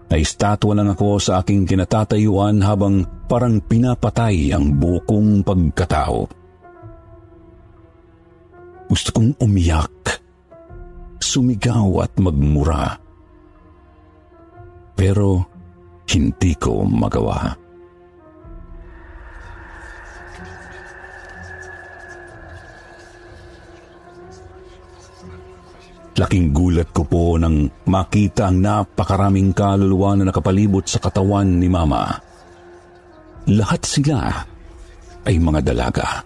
Naistatwa 0.10 0.74
lang 0.74 0.90
ako 0.90 1.22
sa 1.22 1.46
aking 1.46 1.70
kinatatayuan 1.70 2.66
habang 2.66 3.06
parang 3.30 3.62
pinapatay 3.62 4.50
ang 4.50 4.74
bukong 4.82 5.46
pagkatao. 5.46 6.26
Gusto 8.90 9.10
kong 9.14 9.38
umiyak, 9.38 10.18
sumigaw 11.22 12.02
at 12.02 12.18
magmura. 12.18 12.98
Pero 14.98 15.46
hindi 16.10 16.58
ko 16.58 16.90
magawa. 16.90 17.69
Laking 26.20 26.52
gulat 26.52 26.92
ko 26.92 27.08
po 27.08 27.40
nang 27.40 27.72
makita 27.88 28.52
ang 28.52 28.60
napakaraming 28.60 29.56
kaluluwa 29.56 30.20
na 30.20 30.28
nakapalibot 30.28 30.84
sa 30.84 31.00
katawan 31.00 31.48
ni 31.48 31.72
Mama. 31.72 32.12
Lahat 33.48 33.80
sila 33.88 34.28
ay 35.24 35.40
mga 35.40 35.64
dalaga. 35.64 36.20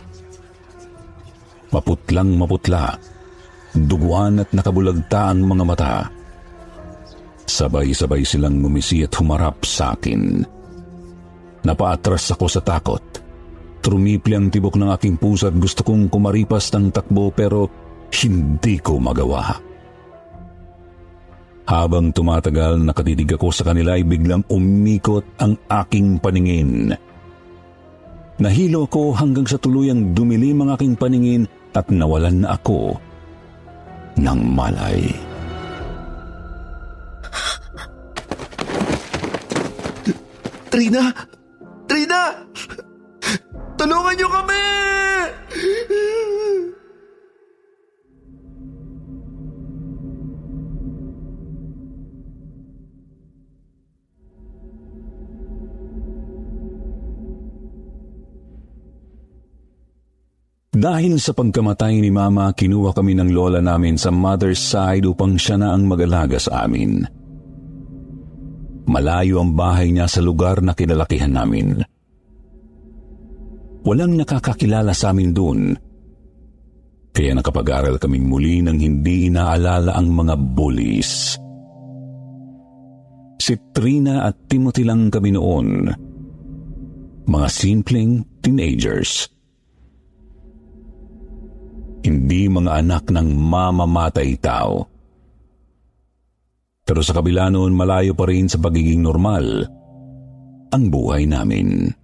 Maputlang 1.70 2.34
maputla, 2.34 2.90
duguan 3.78 4.42
at 4.42 4.50
nakabulagta 4.50 5.30
ang 5.30 5.46
mga 5.46 5.64
mata. 5.66 5.96
Sabay-sabay 7.46 8.26
silang 8.26 8.66
ngumisi 8.66 9.06
at 9.06 9.14
humarap 9.14 9.62
sa 9.62 9.94
akin. 9.94 10.42
Napaatras 11.70 12.34
ako 12.34 12.50
sa 12.50 12.66
takot. 12.66 13.04
Trumipli 13.78 14.34
ang 14.34 14.50
tibok 14.50 14.74
ng 14.74 14.90
aking 14.90 15.22
puso 15.22 15.46
at 15.46 15.54
gusto 15.54 15.86
kong 15.86 16.10
kumaripas 16.10 16.74
ng 16.74 16.90
takbo 16.90 17.30
pero 17.30 17.70
hindi 18.10 18.82
ko 18.82 18.98
magawa. 18.98 19.73
Habang 21.64 22.12
tumatagal 22.12 22.84
nakatitig 22.84 23.40
ako 23.40 23.48
sa 23.56 23.64
kanila 23.64 23.96
ay 23.96 24.04
biglang 24.04 24.44
umikot 24.52 25.24
ang 25.40 25.56
aking 25.72 26.20
paningin. 26.20 26.92
Nahilo 28.44 28.84
ako 28.84 29.16
hanggang 29.16 29.48
sa 29.48 29.56
tuluyang 29.56 30.12
dumilim 30.12 30.66
ang 30.66 30.76
aking 30.76 31.00
paningin 31.00 31.48
at 31.72 31.88
nawalan 31.88 32.44
na 32.44 32.60
ako 32.60 33.00
ng 34.20 34.40
malay. 34.52 35.08
Trina! 40.74 41.14
Trina! 41.86 42.22
Tulungan 43.78 44.14
niyo 44.18 44.28
kami! 44.28 44.66
Dahil 60.74 61.22
sa 61.22 61.38
pagkamatay 61.38 62.02
ni 62.02 62.10
Mama, 62.10 62.50
kinuha 62.50 62.98
kami 62.98 63.14
ng 63.14 63.30
lola 63.30 63.62
namin 63.62 63.94
sa 63.94 64.10
mother's 64.10 64.58
side 64.58 65.06
upang 65.06 65.38
siya 65.38 65.62
na 65.62 65.70
ang 65.70 65.86
mag-alaga 65.86 66.42
sa 66.42 66.66
amin. 66.66 67.06
Malayo 68.90 69.46
ang 69.46 69.54
bahay 69.54 69.94
niya 69.94 70.10
sa 70.10 70.26
lugar 70.26 70.66
na 70.66 70.74
kinalakihan 70.74 71.30
namin. 71.30 71.78
Walang 73.86 74.18
nakakakilala 74.18 74.98
sa 74.98 75.14
amin 75.14 75.30
doon. 75.30 75.62
Kaya 77.14 77.38
nakapag-aral 77.38 78.02
kaming 78.02 78.26
muli 78.26 78.66
nang 78.66 78.82
hindi 78.82 79.30
inaalala 79.30 79.94
ang 79.94 80.10
mga 80.10 80.36
bullies. 80.58 81.38
Si 83.38 83.54
Trina 83.70 84.26
at 84.26 84.50
Timothy 84.50 84.82
lang 84.82 85.14
kami 85.14 85.38
noon. 85.38 85.86
Mga 87.30 87.48
simpleng 87.54 88.26
teenagers 88.42 89.33
hindi 92.04 92.52
mga 92.52 92.84
anak 92.84 93.04
ng 93.10 93.28
mamamatay 93.32 94.36
tao. 94.38 94.86
Pero 96.84 97.00
sa 97.00 97.16
kabila 97.16 97.48
noon 97.48 97.72
malayo 97.72 98.12
pa 98.12 98.28
rin 98.28 98.52
sa 98.52 98.60
pagiging 98.60 99.00
normal 99.00 99.64
ang 100.74 100.84
buhay 100.92 101.24
namin. 101.24 101.96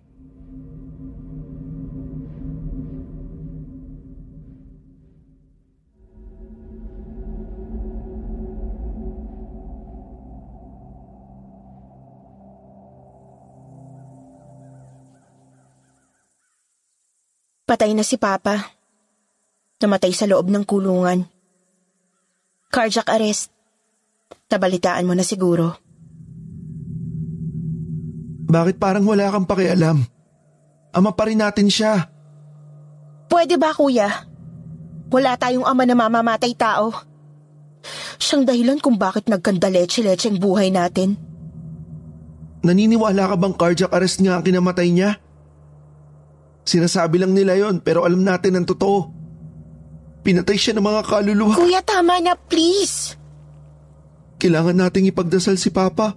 Patay 17.70 17.94
na 17.94 18.02
si 18.02 18.18
Papa. 18.18 18.79
Namatay 19.80 20.12
sa 20.12 20.28
loob 20.28 20.52
ng 20.52 20.68
kulungan. 20.68 21.24
Cardiac 22.68 23.08
arrest. 23.08 23.48
Tabalitaan 24.52 25.08
mo 25.08 25.16
na 25.16 25.24
siguro. 25.24 25.80
Bakit 28.50 28.76
parang 28.76 29.08
wala 29.08 29.32
kang 29.32 29.48
pakialam? 29.48 30.04
Ama 30.92 31.16
pa 31.16 31.24
rin 31.30 31.40
natin 31.40 31.72
siya. 31.72 32.12
Pwede 33.30 33.56
ba 33.56 33.72
kuya? 33.72 34.28
Wala 35.14 35.38
tayong 35.40 35.64
ama 35.64 35.86
na 35.88 35.96
mamamatay 35.96 36.58
tao. 36.60 36.92
Siyang 38.20 38.44
dahilan 38.44 38.84
kung 38.84 39.00
bakit 39.00 39.32
nagkanda 39.32 39.72
leche-leche 39.72 40.28
ang 40.28 40.42
buhay 40.42 40.74
natin. 40.76 41.16
Naniniwala 42.66 43.32
ka 43.32 43.36
bang 43.40 43.56
cardiac 43.56 43.96
arrest 43.96 44.20
nga 44.20 44.42
ang 44.42 44.44
kinamatay 44.44 44.92
niya? 44.92 45.16
Sinasabi 46.68 47.22
lang 47.22 47.32
nila 47.32 47.56
yon 47.56 47.80
pero 47.80 48.04
alam 48.04 48.28
natin 48.28 48.60
ang 48.60 48.68
totoo. 48.68 49.19
Pinatay 50.24 50.58
siya 50.60 50.74
ng 50.76 50.84
mga 50.84 51.02
kaluluwa. 51.08 51.56
Kuya, 51.56 51.82
tama 51.82 52.20
na 52.20 52.36
please. 52.36 53.16
Kailangan 54.40 54.76
nating 54.76 55.12
ipagdasal 55.12 55.60
si 55.60 55.72
Papa. 55.72 56.16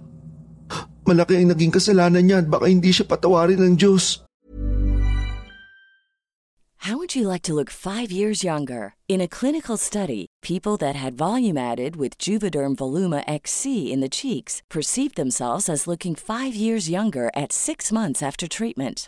Malaki 1.03 1.35
ang 1.35 1.51
naging 1.51 1.75
kasalanan 1.75 2.23
niya 2.23 2.39
at 2.39 2.47
baka 2.47 2.71
hindi 2.71 2.91
siya 2.95 3.03
patawarin 3.03 3.59
ng 3.59 3.75
Diyos. 3.75 4.23
How 6.83 6.99
would 6.99 7.15
you 7.15 7.31
like 7.31 7.47
to 7.47 7.55
look 7.55 7.71
five 7.71 8.11
years 8.11 8.43
younger? 8.43 8.95
In 9.07 9.23
a 9.23 9.27
clinical 9.27 9.79
study, 9.79 10.27
people 10.41 10.75
that 10.83 10.99
had 10.99 11.15
volume 11.15 11.55
added 11.55 11.95
with 11.95 12.19
Juvederm 12.19 12.75
Voluma 12.75 13.23
XC 13.23 13.87
in 13.87 14.03
the 14.03 14.11
cheeks 14.11 14.59
perceived 14.67 15.15
themselves 15.15 15.69
as 15.69 15.87
looking 15.87 16.13
five 16.13 16.55
years 16.55 16.89
younger 16.91 17.31
at 17.39 17.55
six 17.55 17.87
months 17.91 18.19
after 18.19 18.51
treatment. 18.51 19.07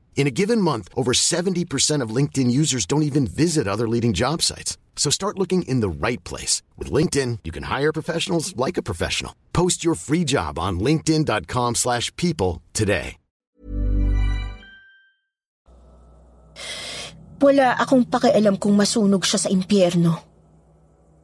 In 0.15 0.27
a 0.27 0.31
given 0.31 0.61
month, 0.61 0.87
over 0.93 1.13
70% 1.13 2.03
of 2.03 2.15
LinkedIn 2.15 2.51
users 2.51 2.85
don't 2.85 3.03
even 3.03 3.25
visit 3.25 3.67
other 3.67 3.89
leading 3.89 4.13
job 4.13 4.45
sites. 4.45 4.77
So 4.95 5.09
start 5.09 5.39
looking 5.39 5.63
in 5.63 5.81
the 5.81 5.89
right 5.89 6.21
place. 6.23 6.61
With 6.77 6.93
LinkedIn, 6.93 7.39
you 7.43 7.51
can 7.51 7.63
hire 7.63 7.91
professionals 7.91 8.55
like 8.55 8.77
a 8.77 8.85
professional. 8.85 9.33
Post 9.51 9.83
your 9.83 9.95
free 9.95 10.23
job 10.23 10.59
on 10.59 10.77
linkedin.com 10.77 11.73
slash 11.75 12.13
people 12.15 12.61
today. 12.73 13.17
Wala 17.41 17.73
akong 17.73 18.05
pakialam 18.05 18.61
kung 18.61 18.77
masunog 18.77 19.25
siya 19.25 19.41
sa 19.41 19.49
impyerno. 19.49 20.13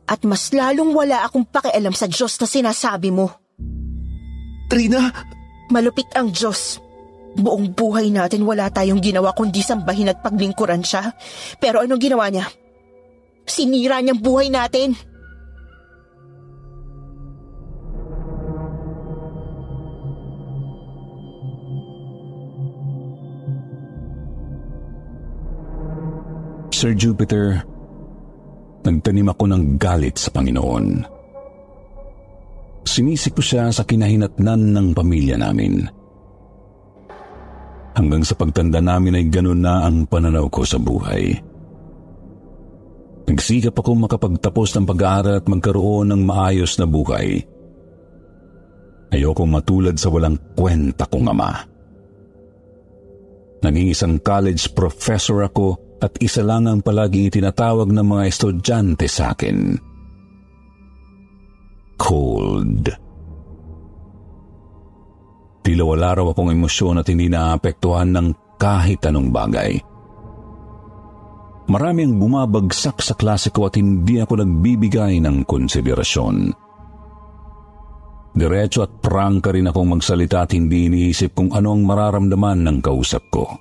At 0.09 0.25
mas 0.25 0.49
lalong 0.49 0.89
wala 0.89 1.21
akong 1.21 1.45
pakialam 1.45 1.93
sa 1.93 2.09
Diyos 2.09 2.41
na 2.41 2.49
sinasabi 2.49 3.13
mo. 3.13 3.29
Trina! 4.65 5.13
Malupit 5.69 6.09
ang 6.17 6.33
Diyos. 6.33 6.86
Buong 7.37 7.77
buhay 7.77 8.09
natin 8.09 8.49
wala 8.49 8.73
tayong 8.73 8.97
ginawa 8.97 9.29
kundi 9.37 9.61
sambahin 9.61 10.09
at 10.09 10.25
paglingkuran 10.25 10.81
siya. 10.81 11.13
Pero 11.61 11.85
anong 11.85 12.01
ginawa 12.01 12.33
niya? 12.33 12.49
Sinira 13.45 14.01
niyang 14.01 14.19
buhay 14.19 14.49
natin. 14.49 14.97
Sir 26.77 26.93
Jupiter, 26.93 27.65
nagtanim 28.85 29.33
ako 29.33 29.49
ng 29.49 29.63
galit 29.81 30.21
sa 30.21 30.29
Panginoon. 30.29 31.17
Sinisik 32.85 33.33
ko 33.37 33.41
siya 33.41 33.73
sa 33.73 33.81
kinahinatnan 33.81 34.77
ng 34.77 34.87
pamilya 34.93 35.41
namin. 35.41 35.96
Hanggang 37.97 38.21
sa 38.21 38.37
pagtanda 38.37 38.77
namin 38.77 39.17
ay 39.17 39.25
ganun 39.25 39.65
na 39.65 39.81
ang 39.89 40.05
pananaw 40.05 40.45
ko 40.53 40.61
sa 40.61 40.77
buhay. 40.77 41.33
Nagsikap 43.25 43.73
ako 43.73 44.05
makapagtapos 44.05 44.77
ng 44.77 44.85
pag-aaral 44.85 45.41
at 45.41 45.49
magkaroon 45.49 46.13
ng 46.13 46.21
maayos 46.21 46.77
na 46.77 46.85
buhay. 46.85 47.41
Ayokong 49.09 49.49
matulad 49.49 49.97
sa 49.97 50.13
walang 50.13 50.37
kwenta 50.53 51.09
kong 51.09 51.25
ama. 51.25 51.57
Naging 53.65 53.89
isang 53.89 54.21
college 54.21 54.77
professor 54.77 55.41
ako 55.41 55.97
at 55.97 56.13
isa 56.21 56.45
lang 56.45 56.69
ang 56.69 56.85
palaging 56.85 57.33
itinatawag 57.33 57.89
ng 57.89 58.05
mga 58.05 58.23
estudyante 58.29 59.09
sa 59.09 59.33
akin. 59.33 59.73
Cold. 61.97 63.06
Tila 65.67 65.83
wala 65.83 66.15
raw 66.15 66.31
akong 66.31 66.55
emosyon 66.55 67.03
at 67.03 67.11
hindi 67.11 67.27
naapektuhan 67.27 68.15
ng 68.15 68.55
kahit 68.55 69.03
anong 69.03 69.35
bagay. 69.35 69.75
Marami 71.67 72.07
ang 72.07 72.15
bumabagsak 72.15 73.03
sa 73.03 73.11
klase 73.19 73.51
ko 73.51 73.67
at 73.67 73.75
hindi 73.75 74.23
ako 74.23 74.39
nagbibigay 74.39 75.19
ng 75.19 75.43
konsiderasyon. 75.43 76.55
Diretso 78.31 78.79
at 78.79 78.95
prangka 79.03 79.51
rin 79.51 79.67
akong 79.67 79.99
magsalita 79.99 80.47
at 80.47 80.55
hindi 80.55 80.87
iniisip 80.87 81.35
kung 81.35 81.51
ano 81.51 81.75
ang 81.75 81.83
mararamdaman 81.83 82.63
ng 82.63 82.77
kausap 82.79 83.27
ko. 83.27 83.51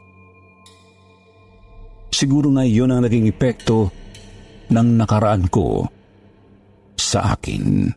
Siguro 2.15 2.55
nga 2.55 2.63
yun 2.63 2.95
ang 2.95 3.03
naging 3.03 3.27
epekto 3.27 3.91
ng 4.71 4.89
nakaraan 4.95 5.51
ko 5.51 5.83
sa 6.95 7.35
akin. 7.35 7.91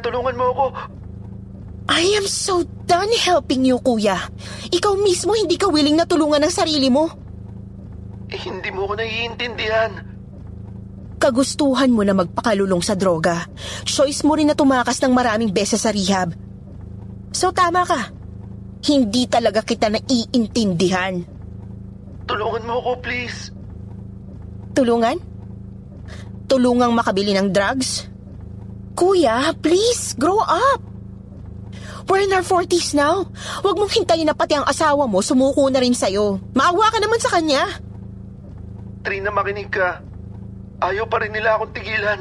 Tulungan 0.00 0.36
mo 0.38 0.46
ako. 0.54 0.64
I 1.90 2.14
am 2.16 2.24
so 2.24 2.62
done 2.86 3.10
helping 3.18 3.66
you, 3.66 3.82
kuya. 3.82 4.16
Ikaw 4.70 4.94
mismo 5.02 5.34
hindi 5.34 5.58
ka 5.58 5.68
willing 5.68 5.98
na 5.98 6.06
tulungan 6.06 6.40
ang 6.40 6.54
sarili 6.54 6.88
mo. 6.88 7.10
Eh, 8.32 8.40
hindi 8.48 8.70
mo 8.72 8.88
ko 8.88 8.96
naiintindihan. 8.96 9.92
Kagustuhan 11.20 11.92
mo 11.92 12.02
na 12.02 12.16
magpakalulong 12.16 12.80
sa 12.80 12.96
droga. 12.96 13.46
Choice 13.84 14.24
mo 14.24 14.34
rin 14.34 14.50
na 14.50 14.56
tumakas 14.56 14.98
ng 15.04 15.12
maraming 15.12 15.52
beses 15.52 15.84
sa 15.84 15.92
rehab. 15.92 16.34
So 17.34 17.52
tama 17.52 17.86
ka. 17.86 18.10
Hindi 18.82 19.30
talaga 19.30 19.62
kita 19.62 19.92
naiintindihan. 19.92 21.22
Tulungan 22.26 22.64
mo 22.66 22.82
ako, 22.82 22.92
please. 23.04 23.54
Tulungan? 24.74 25.20
Tulungang 26.50 26.90
makabili 26.90 27.36
ng 27.36 27.54
drugs? 27.54 28.11
Kuya, 28.92 29.56
please, 29.64 30.14
grow 30.20 30.40
up. 30.40 30.80
We're 32.10 32.26
in 32.26 32.34
our 32.34 32.44
40s 32.44 32.92
now. 32.92 33.24
Huwag 33.62 33.78
mong 33.78 33.94
hintayin 33.94 34.26
na 34.28 34.36
pati 34.36 34.58
ang 34.58 34.66
asawa 34.66 35.06
mo 35.06 35.22
sumuko 35.22 35.70
na 35.70 35.80
rin 35.80 35.94
sa'yo. 35.94 36.42
Maawa 36.52 36.90
ka 36.90 36.98
naman 36.98 37.20
sa 37.22 37.32
kanya. 37.32 37.62
Trina, 39.06 39.30
makinig 39.30 39.70
ka. 39.70 40.02
Ayaw 40.82 41.06
pa 41.06 41.22
rin 41.22 41.30
nila 41.30 41.56
akong 41.56 41.72
tigilan. 41.72 42.20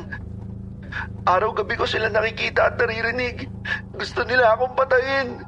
Araw-gabi 1.25 1.75
ko 1.75 1.85
sila 1.89 2.13
nakikita 2.13 2.71
at 2.71 2.77
naririnig. 2.77 3.49
Gusto 3.97 4.21
nila 4.21 4.53
akong 4.53 4.77
patayin. 4.77 5.41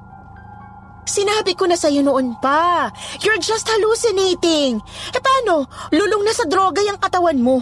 Sinabi 1.04 1.54
ko 1.54 1.68
na 1.68 1.78
sa'yo 1.78 2.02
noon 2.02 2.34
pa. 2.42 2.90
You're 3.22 3.40
just 3.40 3.68
hallucinating. 3.70 4.82
E 5.12 5.18
paano? 5.20 5.68
Lulong 5.94 6.24
na 6.26 6.34
sa 6.34 6.48
droga 6.48 6.80
yung 6.82 6.98
katawan 6.98 7.38
mo. 7.38 7.60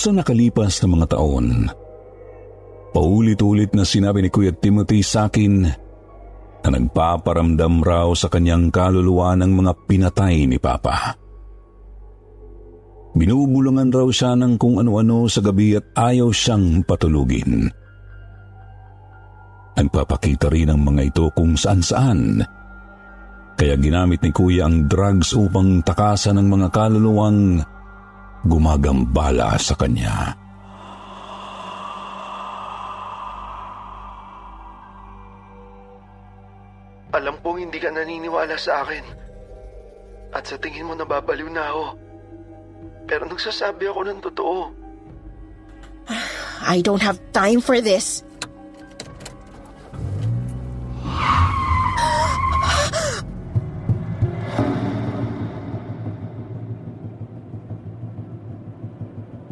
Sa 0.00 0.16
nakalipas 0.16 0.80
na 0.80 0.96
mga 0.96 1.06
taon, 1.12 1.68
paulit-ulit 2.96 3.76
na 3.76 3.84
sinabi 3.84 4.24
ni 4.24 4.32
Kuya 4.32 4.48
Timothy 4.56 5.04
sa 5.04 5.28
akin 5.28 5.68
na 6.64 6.68
nagpaparamdam 6.72 7.84
raw 7.84 8.08
sa 8.16 8.32
kanyang 8.32 8.72
kaluluwa 8.72 9.36
ng 9.36 9.52
mga 9.52 9.72
pinatay 9.84 10.48
ni 10.48 10.56
Papa. 10.56 11.20
Binubulungan 13.12 13.92
raw 13.92 14.08
siya 14.08 14.40
ng 14.40 14.56
kung 14.56 14.80
ano-ano 14.80 15.28
sa 15.28 15.44
gabi 15.44 15.76
at 15.76 15.92
ayaw 15.92 16.32
siyang 16.32 16.80
patulugin. 16.80 17.68
Nagpapakita 19.76 20.48
rin 20.48 20.72
ang 20.72 20.80
mga 20.80 21.12
ito 21.12 21.28
kung 21.36 21.60
saan-saan. 21.60 22.40
Kaya 23.52 23.76
ginamit 23.76 24.24
ni 24.24 24.32
Kuya 24.32 24.64
ang 24.64 24.88
drugs 24.88 25.36
upang 25.36 25.84
takasan 25.84 26.40
ng 26.40 26.48
mga 26.48 26.68
kaluluwang 26.72 27.60
gumagambala 28.44 29.56
sa 29.60 29.74
kanya. 29.76 30.36
Alam 37.10 37.36
kong 37.42 37.58
hindi 37.66 37.78
ka 37.82 37.90
naniniwala 37.90 38.54
sa 38.54 38.86
akin. 38.86 39.02
At 40.30 40.46
sa 40.46 40.56
tingin 40.62 40.86
mo 40.86 40.94
nababaliw 40.94 41.50
na 41.50 41.74
ako. 41.74 41.86
Pero 43.10 43.22
nagsasabi 43.26 43.90
ako 43.90 44.00
ng 44.06 44.20
totoo. 44.22 44.60
I 46.62 46.78
don't 46.86 47.02
have 47.02 47.18
time 47.34 47.58
for 47.58 47.82
this. 47.82 48.22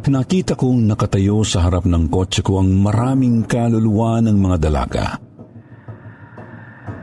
Nakita 0.08 0.56
kong 0.56 0.88
nakatayo 0.88 1.44
sa 1.44 1.68
harap 1.68 1.84
ng 1.84 2.08
kotse 2.08 2.40
ko 2.40 2.64
ang 2.64 2.72
maraming 2.80 3.44
kaluluwa 3.44 4.24
ng 4.24 4.40
mga 4.40 4.56
dalaga. 4.56 5.04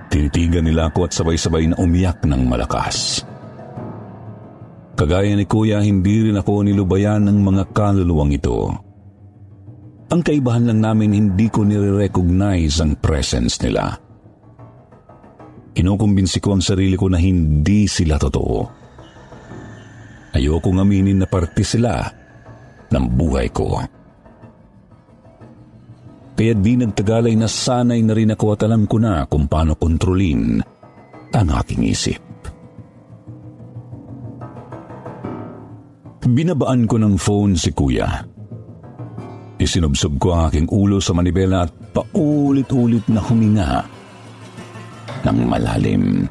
Tinitigan 0.10 0.66
nila 0.66 0.90
ako 0.90 1.06
at 1.06 1.14
sabay-sabay 1.14 1.70
na 1.70 1.78
umiyak 1.78 2.26
ng 2.26 2.50
malakas. 2.50 3.22
Kagaya 4.98 5.38
ni 5.38 5.46
Kuya, 5.46 5.86
hindi 5.86 6.26
rin 6.26 6.42
ako 6.42 6.66
nilubayan 6.66 7.30
ng 7.30 7.46
mga 7.46 7.64
kaluluwang 7.78 8.34
ito. 8.34 8.74
Ang 10.10 10.22
kaibahan 10.26 10.66
lang 10.66 10.82
namin 10.82 11.14
hindi 11.14 11.46
ko 11.54 11.62
nire-recognize 11.62 12.82
ang 12.82 12.98
presence 12.98 13.62
nila. 13.62 14.02
Kinukumbinsi 15.78 16.42
ko 16.42 16.58
ang 16.58 16.64
sarili 16.66 16.98
ko 16.98 17.06
na 17.06 17.22
hindi 17.22 17.86
sila 17.86 18.18
totoo. 18.18 18.58
Ayokong 20.34 20.82
aminin 20.82 21.22
na 21.22 21.30
parte 21.30 21.62
sila 21.62 22.25
ng 22.96 23.06
buhay 23.20 23.52
ko. 23.52 23.84
Kaya 26.36 26.52
di 26.52 26.74
nagtagal 26.76 27.32
ay 27.32 27.36
nasanay 27.40 28.00
na 28.04 28.12
rin 28.16 28.32
ako 28.32 28.46
at 28.56 28.64
alam 28.68 28.88
ko 28.88 29.00
na 29.00 29.24
kung 29.28 29.48
paano 29.48 29.76
kontrolin 29.76 30.60
ang 31.32 31.48
aking 31.52 31.84
isip. 31.88 32.20
Binabaan 36.26 36.90
ko 36.90 37.00
ng 37.00 37.16
phone 37.16 37.56
si 37.56 37.72
kuya. 37.72 38.08
Isinubsob 39.56 40.20
ko 40.20 40.36
ang 40.36 40.52
aking 40.52 40.68
ulo 40.68 41.00
sa 41.00 41.16
manibela 41.16 41.64
at 41.64 41.72
paulit-ulit 41.96 43.08
na 43.08 43.24
huminga 43.24 43.88
ng 45.24 45.40
malalim. 45.48 46.28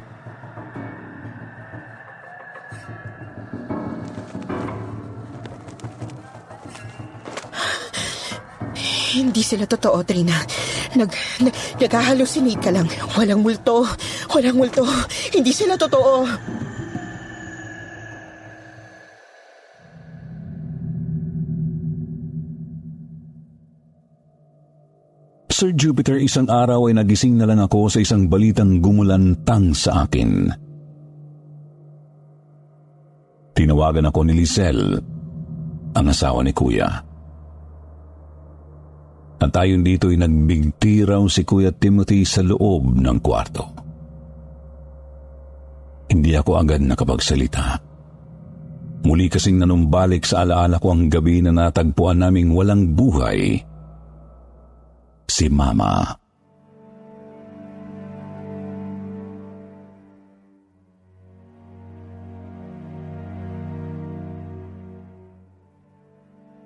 Hindi 9.35 9.51
sila 9.51 9.67
totoo, 9.67 9.99
Trina. 10.07 10.31
Nag, 10.95 11.11
nag, 11.43 11.55
nag-hallucinate 11.75 12.63
ka 12.63 12.71
lang. 12.71 12.87
Walang 13.19 13.43
multo. 13.43 13.83
Walang 14.31 14.55
multo. 14.55 14.87
Hindi 15.35 15.51
sila 15.51 15.75
totoo. 15.75 16.23
Sir 25.51 25.75
Jupiter, 25.75 26.15
isang 26.15 26.47
araw 26.47 26.87
ay 26.87 26.95
nagising 26.95 27.35
na 27.35 27.43
lang 27.43 27.59
ako 27.59 27.91
sa 27.91 27.99
isang 27.99 28.31
balitang 28.31 28.79
gumulantang 28.79 29.75
sa 29.75 30.07
akin. 30.07 30.47
Tinawagan 33.51 34.07
ako 34.07 34.31
ni 34.31 34.39
Lizelle, 34.39 35.03
ang 35.91 36.07
asawa 36.07 36.39
ni 36.39 36.55
Kuya. 36.55 37.14
At 39.35 39.51
ayon 39.59 39.83
dito 39.83 40.07
ay 40.07 40.17
nagbigti 40.19 41.03
raw 41.03 41.21
si 41.27 41.43
Kuya 41.43 41.75
Timothy 41.75 42.23
sa 42.23 42.39
loob 42.39 42.95
ng 42.95 43.17
kwarto. 43.19 43.63
Hindi 46.07 46.31
ako 46.37 46.51
agad 46.55 46.79
nakapagsalita. 46.79 47.65
Muli 49.05 49.29
kasing 49.29 49.61
nanumbalik 49.61 50.25
sa 50.25 50.47
alaala 50.47 50.81
ko 50.81 50.95
ang 50.95 51.11
gabi 51.11 51.43
na 51.43 51.53
natagpuan 51.53 52.25
naming 52.25 52.55
walang 52.55 52.95
buhay 52.97 53.61
si 55.29 55.45
Mama. 55.51 56.15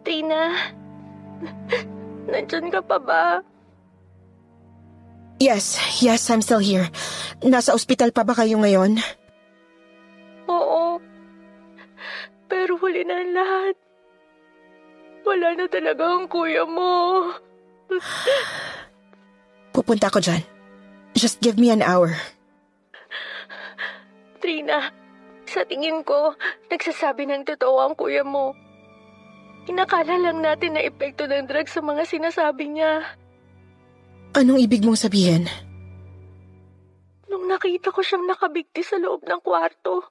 Tina, 0.06 0.56
Nandyan 2.30 2.70
ka 2.70 2.82
pa 2.86 2.98
ba? 3.02 3.24
Yes, 5.39 5.80
yes, 6.04 6.28
I'm 6.30 6.44
still 6.44 6.60
here. 6.60 6.92
Nasa 7.42 7.72
ospital 7.72 8.12
pa 8.12 8.28
ba 8.28 8.36
kayo 8.36 8.60
ngayon? 8.60 9.00
Oo. 10.52 11.00
huli 12.80 13.04
na 13.04 13.20
lahat. 13.36 13.76
Wala 15.28 15.54
na 15.54 15.65
talaga 15.68 16.04
ang 16.08 16.26
kuya 16.32 16.63
mo. 16.63 17.28
Pupunta 19.76 20.08
ako 20.08 20.24
dyan. 20.24 20.42
Just 21.13 21.44
give 21.44 21.60
me 21.60 21.70
an 21.70 21.84
hour. 21.84 22.15
Trina, 24.39 24.89
sa 25.46 25.68
tingin 25.68 26.02
ko, 26.08 26.34
nagsasabi 26.72 27.28
ng 27.28 27.44
totoo 27.44 27.84
ang 27.84 27.94
kuya 28.00 28.24
mo. 28.24 28.56
Inakala 29.70 30.18
lang 30.18 30.42
natin 30.42 30.74
na 30.74 30.82
epekto 30.82 31.30
ng 31.30 31.46
drugs 31.46 31.78
sa 31.78 31.82
mga 31.86 32.02
sinasabi 32.10 32.74
niya. 32.74 33.06
Anong 34.34 34.66
ibig 34.66 34.82
mong 34.82 34.98
sabihin? 34.98 35.46
Nung 37.30 37.46
nakita 37.46 37.94
ko 37.94 38.02
siyang 38.02 38.26
nakabigti 38.26 38.82
sa 38.82 38.98
loob 38.98 39.22
ng 39.30 39.42
kwarto, 39.46 40.10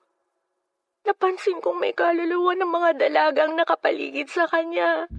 napansin 1.02 1.58
kong 1.58 1.82
may 1.82 1.90
kaluluwa 1.90 2.54
ng 2.54 2.70
mga 2.70 2.90
dalagang 3.02 3.58
nakapaligid 3.58 4.30
sa 4.30 4.46
kanya. 4.46 5.10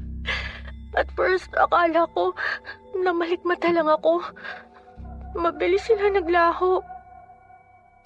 At 0.96 1.12
first, 1.14 1.52
akala 1.60 2.08
ko 2.16 2.32
na 3.04 3.12
malikmata 3.12 3.70
lang 3.76 3.92
ako. 3.92 4.24
Mabilis 5.36 5.84
sila 5.84 6.10
naglaho. 6.10 6.82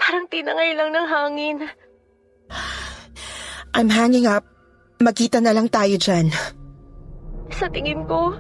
Parang 0.02 0.28
tinangay 0.28 0.76
lang 0.76 0.92
ng 0.92 1.08
hangin. 1.08 1.58
I'm 3.74 3.90
hanging 3.90 4.26
up. 4.30 4.53
Magkita 5.04 5.44
na 5.44 5.52
lang 5.52 5.68
tayo 5.68 6.00
dyan. 6.00 6.32
Sa 7.52 7.68
tingin 7.68 8.08
ko, 8.08 8.32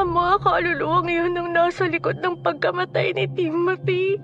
ang 0.00 0.08
mga 0.16 0.34
kaluluwang 0.40 1.12
yun 1.12 1.36
ang 1.36 1.52
nasa 1.52 1.84
likod 1.84 2.16
ng 2.24 2.40
pagkamatay 2.40 3.12
ni 3.12 3.28
Timothy. 3.36 4.16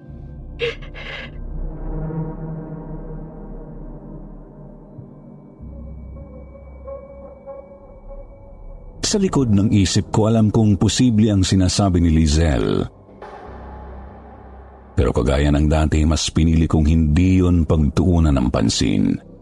Sa 9.05 9.21
likod 9.21 9.53
ng 9.53 9.69
isip 9.71 10.09
ko 10.09 10.33
alam 10.33 10.49
kong 10.49 10.81
posible 10.81 11.29
ang 11.29 11.45
sinasabi 11.45 12.01
ni 12.01 12.11
Lizelle. 12.11 12.89
Pero 14.97 15.13
kagaya 15.13 15.53
ng 15.53 15.69
dati, 15.69 16.01
mas 16.09 16.33
pinili 16.33 16.65
kong 16.65 16.89
hindi 16.89 17.45
yon 17.45 17.69
pagtuunan 17.69 18.33
ng 18.33 18.49
pansin. 18.49 19.36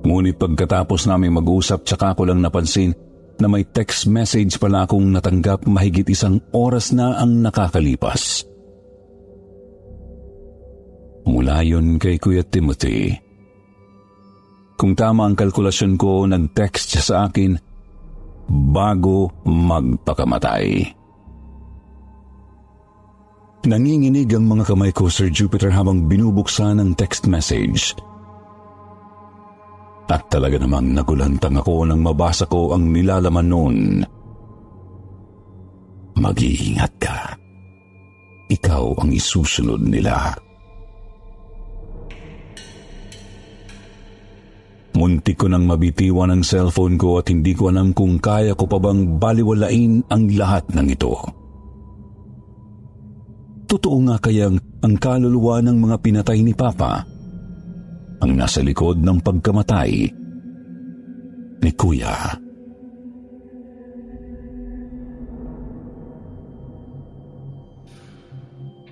Ngunit 0.00 0.40
pagkatapos 0.40 1.04
namin 1.08 1.36
mag-usap, 1.36 1.84
tsaka 1.84 2.16
ko 2.16 2.24
lang 2.24 2.40
napansin 2.40 2.96
na 3.40 3.48
may 3.48 3.64
text 3.64 4.08
message 4.08 4.60
pala 4.60 4.84
akong 4.84 5.08
natanggap 5.12 5.64
mahigit 5.64 6.08
isang 6.08 6.40
oras 6.52 6.92
na 6.92 7.16
ang 7.16 7.40
nakakalipas. 7.40 8.44
Mula 11.24 11.60
yun 11.64 12.00
kay 12.00 12.16
Kuya 12.16 12.44
Timothy. 12.44 13.12
Kung 14.80 14.96
tama 14.96 15.28
ang 15.28 15.36
kalkulasyon 15.36 16.00
ko, 16.00 16.24
nag-text 16.24 16.96
siya 16.96 17.02
sa 17.04 17.16
akin 17.28 17.52
bago 18.72 19.28
magpakamatay. 19.44 20.96
Nanginginig 23.68 24.32
ang 24.32 24.48
mga 24.48 24.72
kamay 24.72 24.88
ko, 24.88 25.12
Sir 25.12 25.28
Jupiter, 25.28 25.68
habang 25.68 26.08
binubuksan 26.08 26.80
ang 26.80 26.96
text 26.96 27.28
message. 27.28 27.92
At 30.10 30.26
talaga 30.26 30.58
namang 30.58 30.90
nagulantang 30.90 31.62
ako 31.62 31.86
nang 31.86 32.02
mabasa 32.02 32.42
ko 32.50 32.74
ang 32.74 32.90
nilalaman 32.90 33.46
noon. 33.46 33.76
Mag-iingat 36.18 36.92
ka. 36.98 37.38
Ikaw 38.50 38.84
ang 38.98 39.14
isusunod 39.14 39.78
nila. 39.86 40.34
Muntik 44.98 45.38
ko 45.38 45.46
nang 45.46 45.70
mabitiwan 45.70 46.34
ang 46.34 46.42
cellphone 46.42 46.98
ko 46.98 47.22
at 47.22 47.30
hindi 47.30 47.54
ko 47.54 47.70
alam 47.70 47.94
kung 47.94 48.18
kaya 48.18 48.58
ko 48.58 48.66
pa 48.66 48.82
bang 48.82 49.16
baliwalain 49.16 50.02
ang 50.10 50.26
lahat 50.34 50.66
ng 50.74 50.86
ito. 50.90 51.14
Totoo 53.70 53.96
nga 54.10 54.18
kayang 54.18 54.58
ang 54.82 54.98
kaluluwa 54.98 55.62
ng 55.62 55.78
mga 55.78 55.96
pinatay 56.02 56.42
ni 56.42 56.50
Papa 56.50 57.09
ang 58.20 58.36
nasa 58.36 58.60
likod 58.60 59.00
ng 59.00 59.18
pagkamatay 59.24 59.90
ni 61.60 61.70
Kuya. 61.76 62.36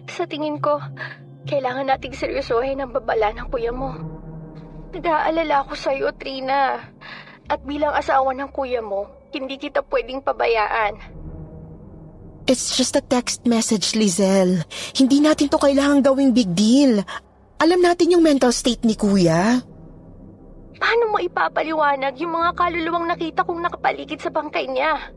Sa 0.08 0.26
tingin 0.26 0.58
ko, 0.58 0.82
kailangan 1.46 1.94
nating 1.94 2.16
seryosohin 2.16 2.82
ang 2.82 2.90
babala 2.90 3.30
ng 3.32 3.46
kuya 3.54 3.70
mo. 3.70 3.94
Nag-aalala 4.90 5.62
ako 5.62 5.72
sa 5.78 5.94
iyo, 5.94 6.10
Trina. 6.18 6.82
At 7.46 7.62
bilang 7.62 7.94
asawa 7.94 8.34
ng 8.34 8.50
kuya 8.50 8.82
mo, 8.82 9.06
hindi 9.30 9.54
kita 9.56 9.84
pwedeng 9.86 10.24
pabayaan. 10.26 10.98
It's 12.48 12.74
just 12.74 12.96
a 12.96 13.04
text 13.04 13.44
message, 13.44 13.92
Lizelle. 13.92 14.64
Hindi 14.96 15.20
natin 15.20 15.52
to 15.52 15.60
kailangan 15.60 16.00
gawing 16.00 16.32
big 16.32 16.50
deal. 16.56 17.04
Alam 17.58 17.82
natin 17.82 18.14
yung 18.14 18.22
mental 18.22 18.54
state 18.54 18.86
ni 18.86 18.94
Kuya. 18.94 19.58
Paano 20.78 21.04
mo 21.10 21.18
ipapaliwanag 21.18 22.14
yung 22.22 22.38
mga 22.38 22.50
kaluluwang 22.54 23.10
nakita 23.10 23.42
kong 23.42 23.66
nakapaligid 23.66 24.22
sa 24.22 24.30
bangkay 24.30 24.70
niya? 24.70 25.10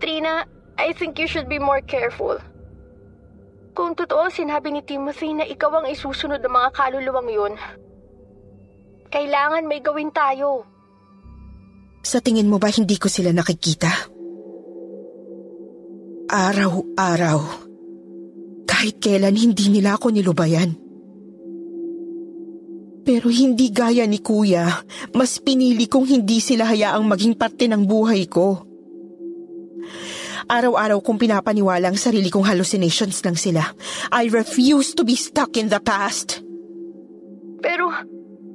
Trina, 0.00 0.48
I 0.80 0.96
think 0.96 1.20
you 1.20 1.28
should 1.28 1.44
be 1.44 1.60
more 1.60 1.84
careful. 1.84 2.40
Kung 3.76 3.92
totoo 3.92 4.32
sinabi 4.32 4.72
ni 4.72 4.80
Timothy 4.80 5.36
na 5.36 5.44
ikaw 5.44 5.82
ang 5.82 5.86
isusunod 5.92 6.40
ng 6.40 6.54
mga 6.56 6.68
kaluluwang 6.72 7.28
yun, 7.28 7.52
kailangan 9.12 9.68
may 9.68 9.84
gawin 9.84 10.08
tayo. 10.08 10.64
Sa 12.00 12.24
tingin 12.24 12.48
mo 12.48 12.56
ba 12.56 12.72
hindi 12.72 12.96
ko 12.96 13.12
sila 13.12 13.28
nakikita? 13.28 13.92
Araw-araw. 16.32 17.38
Kahit 18.64 19.04
kailan 19.04 19.36
hindi 19.36 19.68
nila 19.68 20.00
ako 20.00 20.16
nilubayan. 20.16 20.83
Pero 23.04 23.28
hindi 23.28 23.68
gaya 23.68 24.08
ni 24.08 24.18
kuya, 24.24 24.64
mas 25.12 25.36
pinili 25.36 25.84
kong 25.84 26.08
hindi 26.08 26.40
sila 26.40 26.64
hayaang 26.64 27.04
maging 27.04 27.36
parte 27.36 27.68
ng 27.68 27.84
buhay 27.84 28.24
ko. 28.24 28.64
Araw-araw 30.44 31.00
kong 31.00 31.20
pinapaniwala 31.20 31.88
ang 31.88 32.00
sarili 32.00 32.28
kong 32.28 32.44
hallucinations 32.44 33.20
lang 33.24 33.36
sila. 33.36 33.64
I 34.12 34.28
refuse 34.28 34.96
to 34.96 35.04
be 35.04 35.16
stuck 35.16 35.56
in 35.56 35.72
the 35.72 35.80
past. 35.80 36.40
Pero 37.64 37.88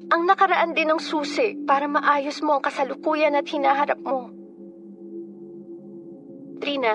ang 0.10 0.22
nakaraan 0.26 0.74
din 0.74 0.90
ng 0.90 1.02
susi 1.02 1.58
para 1.66 1.86
maayos 1.90 2.42
mo 2.46 2.58
ang 2.58 2.64
kasalukuyan 2.66 3.38
at 3.38 3.46
hinaharap 3.46 4.02
mo. 4.02 4.34
Trina, 6.62 6.94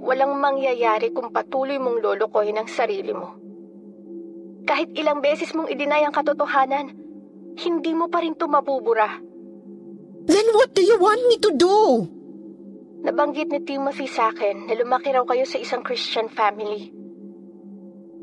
walang 0.00 0.36
mangyayari 0.40 1.12
kung 1.12 1.32
patuloy 1.32 1.76
mong 1.76 2.00
lolokohin 2.00 2.60
ang 2.60 2.68
sarili 2.68 3.12
mo. 3.12 3.49
Kahit 4.64 4.92
ilang 4.96 5.24
beses 5.24 5.52
mong 5.56 5.70
idinay 5.72 6.04
ang 6.04 6.14
katotohanan, 6.14 6.92
hindi 7.60 7.92
mo 7.92 8.08
pa 8.08 8.24
rin 8.24 8.36
ito 8.36 8.46
mabubura. 8.48 9.20
Then 10.24 10.46
what 10.54 10.76
do 10.76 10.82
you 10.84 11.00
want 11.00 11.20
me 11.26 11.36
to 11.42 11.50
do? 11.56 11.76
Nabanggit 13.00 13.48
ni 13.48 13.60
Timothy 13.64 14.04
sa 14.04 14.28
akin 14.28 14.68
na 14.68 14.76
lumaki 14.76 15.08
raw 15.08 15.24
kayo 15.24 15.48
sa 15.48 15.56
isang 15.56 15.80
Christian 15.80 16.28
family. 16.28 16.92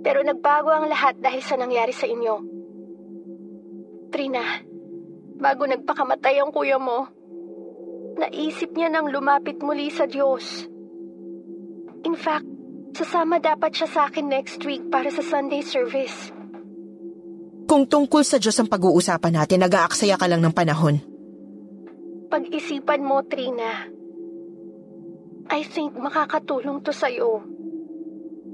Pero 0.06 0.22
nagbago 0.22 0.70
ang 0.70 0.86
lahat 0.86 1.18
dahil 1.18 1.42
sa 1.42 1.58
nangyari 1.58 1.92
sa 1.92 2.06
inyo. 2.06 2.36
Trina, 4.14 4.46
bago 5.42 5.66
nagpakamatay 5.66 6.40
ang 6.40 6.54
kuya 6.54 6.78
mo, 6.78 7.10
naisip 8.18 8.74
niya 8.74 8.94
nang 8.94 9.10
lumapit 9.10 9.62
muli 9.62 9.90
sa 9.90 10.06
Diyos. 10.06 10.70
In 12.06 12.14
fact, 12.14 12.48
sasama 12.96 13.42
dapat 13.42 13.74
siya 13.74 13.88
sa 13.90 14.02
akin 14.08 14.28
next 14.28 14.64
week 14.64 14.88
para 14.88 15.10
sa 15.12 15.24
Sunday 15.26 15.64
service. 15.64 16.32
Kung 17.68 17.84
tungkol 17.84 18.24
sa 18.24 18.40
Diyos 18.40 18.56
ang 18.64 18.72
pag-uusapan 18.72 19.44
natin, 19.44 19.68
nag-aaksaya 19.68 20.16
ka 20.16 20.24
lang 20.32 20.40
ng 20.40 20.56
panahon. 20.56 21.04
Pag-isipan 22.32 23.04
mo, 23.04 23.24
Trina. 23.28 23.92
I 25.52 25.64
think 25.68 25.96
makakatulong 25.96 26.84
to 26.84 26.96
sa'yo. 26.96 27.44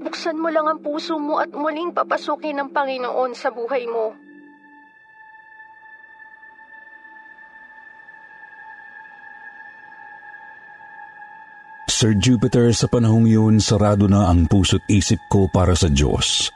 Buksan 0.02 0.38
mo 0.38 0.50
lang 0.50 0.66
ang 0.66 0.82
puso 0.82 1.18
mo 1.18 1.38
at 1.38 1.54
muling 1.54 1.94
papasukin 1.94 2.58
ng 2.58 2.68
Panginoon 2.74 3.34
sa 3.38 3.54
buhay 3.54 3.86
mo. 3.86 4.14
Sir 12.04 12.20
Jupiter, 12.20 12.68
sa 12.76 12.84
panahong 12.84 13.24
yun, 13.24 13.56
sarado 13.64 14.04
na 14.04 14.28
ang 14.28 14.44
puso't 14.44 14.84
isip 14.92 15.16
ko 15.32 15.48
para 15.48 15.72
sa 15.72 15.88
Diyos. 15.88 16.52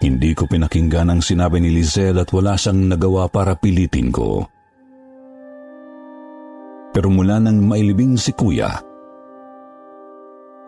Hindi 0.00 0.32
ko 0.32 0.48
pinakinggan 0.48 1.12
ang 1.12 1.20
sinabi 1.20 1.60
ni 1.60 1.68
Lizelle 1.68 2.24
at 2.24 2.32
wala 2.32 2.56
siyang 2.56 2.88
nagawa 2.88 3.28
para 3.28 3.52
pilitin 3.52 4.08
ko. 4.08 4.48
Pero 6.96 7.12
mula 7.12 7.36
nang 7.36 7.68
mailibing 7.68 8.16
si 8.16 8.32
Kuya, 8.32 8.80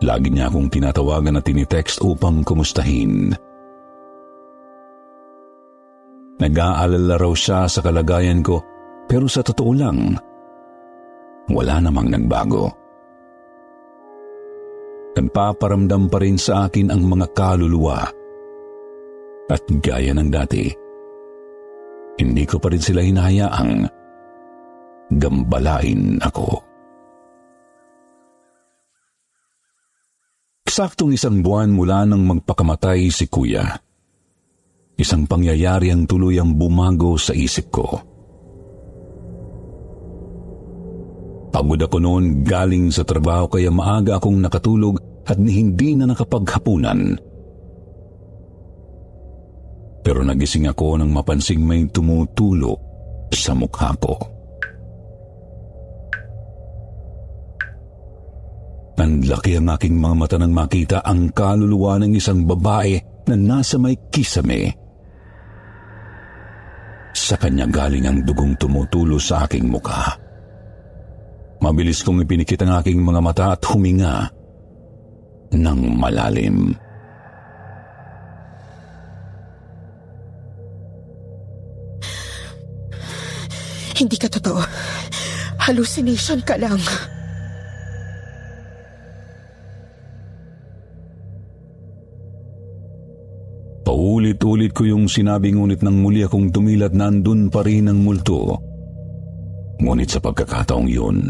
lagi 0.05 0.29
niya 0.29 0.53
akong 0.53 0.69
tinatawagan 0.69 1.41
at 1.41 1.49
tinitext 1.49 1.97
upang 2.05 2.45
kumustahin. 2.45 3.33
Nag-aalala 6.37 7.17
raw 7.17 7.33
siya 7.33 7.65
sa 7.65 7.81
kalagayan 7.81 8.45
ko 8.45 8.61
pero 9.09 9.25
sa 9.25 9.41
totoo 9.41 9.73
lang, 9.73 10.13
wala 11.55 11.79
namang 11.83 12.11
nagbago. 12.11 12.71
Nagpaparamdam 15.11 16.07
pa 16.07 16.17
rin 16.23 16.39
sa 16.39 16.67
akin 16.67 16.87
ang 16.91 17.03
mga 17.03 17.27
kaluluwa. 17.35 17.99
At 19.51 19.63
gaya 19.83 20.15
ng 20.15 20.29
dati, 20.31 20.63
hindi 22.19 22.43
ko 22.47 22.55
pa 22.59 22.71
rin 22.71 22.79
sila 22.79 23.03
hinahayaang 23.03 23.87
gambalain 25.11 26.23
ako. 26.23 26.63
Eksaktong 30.63 31.11
isang 31.11 31.43
buwan 31.43 31.75
mula 31.75 32.07
nang 32.07 32.23
magpakamatay 32.23 33.11
si 33.11 33.27
kuya. 33.27 33.75
Isang 34.95 35.27
pangyayari 35.27 35.91
ang 35.91 36.07
tuluyang 36.07 36.55
bumago 36.55 37.19
sa 37.19 37.35
isip 37.35 37.67
ko. 37.75 38.10
Pagod 41.51 41.83
ako 41.83 41.99
noon 41.99 42.47
galing 42.47 42.87
sa 42.95 43.03
trabaho 43.03 43.51
kaya 43.51 43.67
maaga 43.67 44.15
akong 44.15 44.39
nakatulog 44.39 44.95
at 45.27 45.35
hindi 45.35 45.99
na 45.99 46.07
nakapaghapunan. 46.07 47.19
Pero 50.01 50.25
nagising 50.25 50.65
ako 50.71 50.97
nang 50.97 51.11
mapansing 51.13 51.61
may 51.61 51.85
tumutulo 51.91 52.73
sa 53.35 53.53
mukha 53.53 53.93
ko. 53.99 54.15
Nanlaki 59.01 59.57
ang 59.57 59.69
aking 59.73 59.97
mga 59.97 60.15
mata 60.15 60.37
nang 60.37 60.53
makita 60.53 61.01
ang 61.01 61.33
kaluluwa 61.33 61.97
ng 62.01 62.13
isang 62.13 62.45
babae 62.45 63.01
na 63.29 63.35
nasa 63.37 63.81
may 63.81 63.97
kisame. 64.13 64.77
Sa 67.11 67.33
kanya 67.33 67.65
galing 67.65 68.05
ang 68.05 68.21
dugong 68.21 68.53
tumutulo 68.61 69.17
sa 69.17 69.49
aking 69.49 69.73
mukha. 69.73 70.20
Mabilis 71.61 72.01
kong 72.01 72.25
ipinikit 72.25 72.57
ang 72.65 72.81
aking 72.81 72.97
mga 73.05 73.21
mata 73.21 73.45
at 73.53 73.61
huminga 73.69 74.33
ng 75.53 75.79
malalim. 75.93 76.73
Hindi 83.93 84.17
ka 84.17 84.25
totoo. 84.33 84.57
Hallucination 85.61 86.41
ka 86.41 86.57
lang. 86.57 86.81
Paulit-ulit 93.85 94.73
ko 94.73 94.89
yung 94.89 95.05
sinabi 95.05 95.53
ngunit 95.53 95.85
nang 95.85 96.01
muli 96.01 96.25
akong 96.25 96.49
tumilat 96.49 96.97
nandun 96.97 97.53
pa 97.53 97.61
rin 97.61 97.93
ang 97.93 98.01
multo. 98.01 98.57
Ngunit 99.77 100.09
sa 100.09 100.17
pagkakataong 100.17 100.89
yun, 100.89 101.29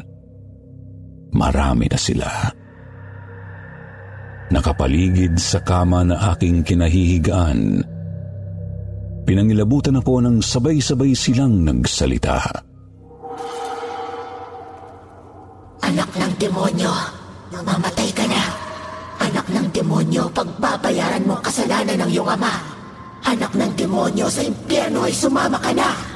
marami 1.32 1.88
na 1.88 2.00
sila. 2.00 2.30
Nakapaligid 4.52 5.40
sa 5.40 5.64
kama 5.64 6.04
na 6.04 6.36
aking 6.36 6.68
kinahihigaan. 6.68 7.80
Pinangilabutan 9.24 9.96
ako 9.96 10.20
ng 10.20 10.44
sabay-sabay 10.44 11.16
silang 11.16 11.64
nagsalita. 11.64 12.36
Anak 15.88 16.12
ng 16.20 16.34
demonyo, 16.36 16.92
namamatay 17.56 18.12
ka 18.12 18.28
na. 18.28 18.44
Anak 19.24 19.48
ng 19.48 19.68
demonyo, 19.72 20.28
pagbabayaran 20.36 21.24
mo 21.24 21.40
kasalanan 21.40 22.04
ng 22.04 22.12
iyong 22.12 22.28
ama. 22.36 22.52
Anak 23.24 23.56
ng 23.56 23.72
demonyo, 23.80 24.28
sa 24.28 24.44
impyerno 24.44 25.08
ay 25.08 25.16
sumama 25.16 25.56
ka 25.64 25.72
na. 25.72 26.11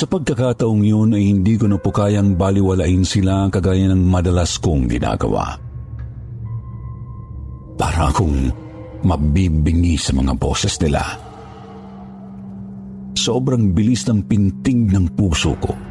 Sa 0.00 0.08
pagkakataong 0.08 0.80
yun 0.80 1.12
ay 1.12 1.28
hindi 1.28 1.60
ko 1.60 1.68
na 1.68 1.76
po 1.76 1.92
kayang 1.92 2.40
baliwalain 2.40 3.04
sila 3.04 3.52
kagaya 3.52 3.92
ng 3.92 4.00
madalas 4.00 4.56
kong 4.56 4.88
ginagawa. 4.88 5.60
Para 7.76 8.08
akong 8.08 8.48
mabibingi 9.04 10.00
sa 10.00 10.16
mga 10.16 10.32
boses 10.40 10.80
nila. 10.80 11.04
Sobrang 13.12 13.76
bilis 13.76 14.08
ng 14.08 14.24
pintig 14.24 14.88
ng 14.88 15.12
puso 15.12 15.52
ko 15.60 15.90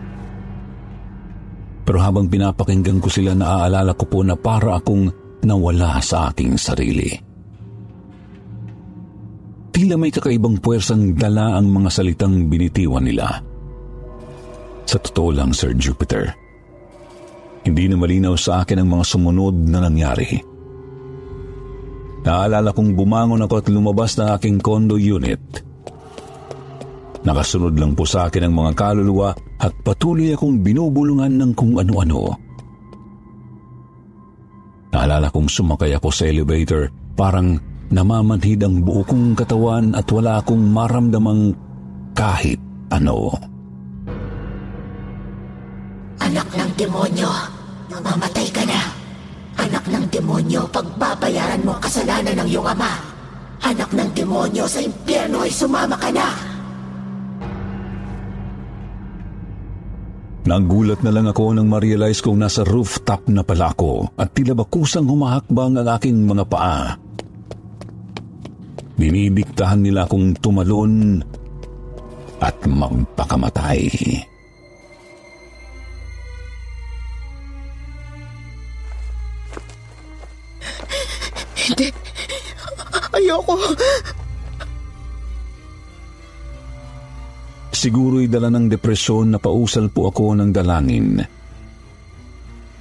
pero 1.90 2.06
habang 2.06 2.30
pinapakinggan 2.30 3.02
ko 3.02 3.10
sila, 3.10 3.34
naaalala 3.34 3.98
ko 3.98 4.06
po 4.06 4.22
na 4.22 4.38
para 4.38 4.78
akong 4.78 5.10
nawala 5.42 5.98
sa 6.06 6.30
aking 6.30 6.54
sarili. 6.54 7.10
Tila 9.74 9.98
may 9.98 10.14
kakaibang 10.14 10.62
puwersang 10.62 11.18
dala 11.18 11.58
ang 11.58 11.66
mga 11.74 11.90
salitang 11.90 12.46
binitiwan 12.46 13.10
nila. 13.10 13.42
Sa 14.90 14.98
totoo 14.98 15.30
lang, 15.30 15.54
Sir 15.54 15.78
Jupiter, 15.78 16.34
hindi 17.62 17.86
na 17.86 17.94
malinaw 17.94 18.34
sa 18.34 18.66
akin 18.66 18.82
ang 18.82 18.90
mga 18.90 19.06
sumunod 19.06 19.54
na 19.70 19.86
nangyari. 19.86 20.42
Naalala 22.26 22.74
kong 22.74 22.98
bumangon 22.98 23.46
ako 23.46 23.54
at 23.62 23.70
lumabas 23.70 24.18
na 24.18 24.34
aking 24.34 24.58
condo 24.58 24.98
unit. 24.98 25.38
Nakasunod 27.22 27.78
lang 27.78 27.94
po 27.94 28.10
sa 28.10 28.34
akin 28.34 28.50
ang 28.50 28.56
mga 28.58 28.72
kaluluwa 28.74 29.30
at 29.62 29.78
patuloy 29.86 30.34
akong 30.34 30.66
binubulungan 30.66 31.38
ng 31.38 31.52
kung 31.54 31.78
ano-ano. 31.78 32.34
Naalala 34.90 35.30
kong 35.30 35.54
sumakay 35.54 35.94
ako 35.94 36.10
sa 36.10 36.26
elevator, 36.26 36.90
parang 37.14 37.62
namamanhid 37.94 38.66
ang 38.66 38.82
buo 38.82 39.06
kong 39.06 39.38
katawan 39.38 39.94
at 39.94 40.10
wala 40.10 40.42
akong 40.42 40.66
maramdamang 40.66 41.54
kahit 42.18 42.58
ano. 42.90 43.38
Anak 46.20 46.48
ng 46.52 46.72
demonyo, 46.76 47.32
namamatay 47.88 48.48
ka 48.52 48.64
na. 48.68 48.82
Anak 49.60 49.86
ng 49.88 50.06
demonyo, 50.12 50.68
pagbabayaran 50.72 51.64
mo 51.64 51.76
kasalanan 51.80 52.44
ng 52.44 52.48
iyong 52.48 52.68
ama. 52.68 52.94
Anak 53.64 53.92
ng 53.92 54.10
demonyo, 54.16 54.64
sa 54.68 54.80
impyerno 54.80 55.44
ay 55.44 55.52
sumama 55.52 55.96
ka 56.00 56.10
na. 56.12 56.28
Nagulat 60.50 61.06
na 61.06 61.14
lang 61.14 61.30
ako 61.30 61.54
nang 61.54 61.70
ma-realize 61.70 62.26
kong 62.26 62.42
nasa 62.42 62.66
rooftop 62.66 63.30
na 63.30 63.46
pala 63.46 63.70
ako 63.70 64.18
at 64.18 64.34
tila 64.34 64.58
ba 64.58 64.66
kusang 64.66 65.06
humahakbang 65.06 65.78
ang 65.78 65.86
aking 65.94 66.26
mga 66.26 66.46
paa. 66.50 66.98
Dinidiktahan 68.98 69.86
nila 69.86 70.10
akong 70.10 70.34
tumalon 70.42 71.22
at 72.42 72.58
magpakamatay. 72.66 73.94
Hindi. 81.70 81.88
Ayoko. 83.14 83.56
Siguro'y 87.70 88.28
dala 88.28 88.50
ng 88.52 88.68
depresyon 88.68 89.38
na 89.38 89.40
pausal 89.40 89.88
po 89.94 90.10
ako 90.10 90.36
ng 90.36 90.50
dalangin. 90.52 91.22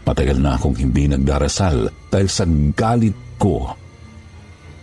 Matagal 0.09 0.41
na 0.41 0.57
akong 0.57 0.75
hindi 0.81 1.05
nagdarasal 1.05 2.09
dahil 2.09 2.29
sa 2.33 2.49
galit 2.73 3.15
ko 3.37 3.69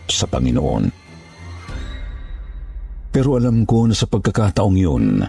sa 0.05 0.29
Panginoon. 0.29 0.83
Pero 3.09 3.39
alam 3.39 3.65
ko 3.65 3.89
na 3.89 3.95
sa 3.97 4.05
pagkakataong 4.05 4.77
yun, 4.77 5.25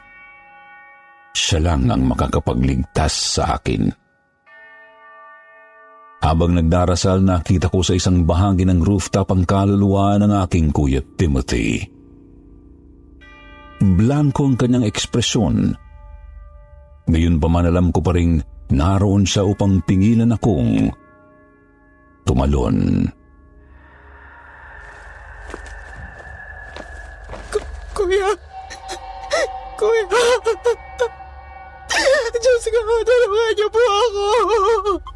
siya 1.32 1.58
lang 1.64 1.88
ang 1.88 2.02
makakapagligtas 2.06 3.40
sa 3.40 3.56
akin. 3.56 4.05
Habang 6.24 6.56
nagdarasal, 6.56 7.20
nakita 7.20 7.68
ko 7.68 7.84
sa 7.84 7.92
isang 7.92 8.24
bahagi 8.24 8.64
ng 8.64 8.80
rooftop 8.80 9.30
ang 9.30 9.44
kaluluwa 9.44 10.16
ng 10.16 10.32
aking 10.48 10.72
kuya 10.72 11.04
Timothy. 11.14 11.84
Blanco 13.76 14.48
ang 14.48 14.56
kanyang 14.56 14.88
ekspresyon. 14.88 15.76
Ngayon 17.06 17.36
pa 17.38 17.48
man 17.52 17.68
alam 17.68 17.92
ko 17.92 18.00
pa 18.00 18.16
rin 18.16 18.40
naroon 18.72 19.28
siya 19.28 19.46
upang 19.46 19.84
pingilan 19.84 20.32
akong 20.32 20.90
tumalon. 22.26 23.06
Kuya! 27.94 28.28
Kuya! 29.78 30.04
Diyos 32.36 32.64
ko, 32.68 32.78
tulungan 33.04 33.52
niyo 33.56 33.68
po 33.70 33.80
ako! 33.80 35.15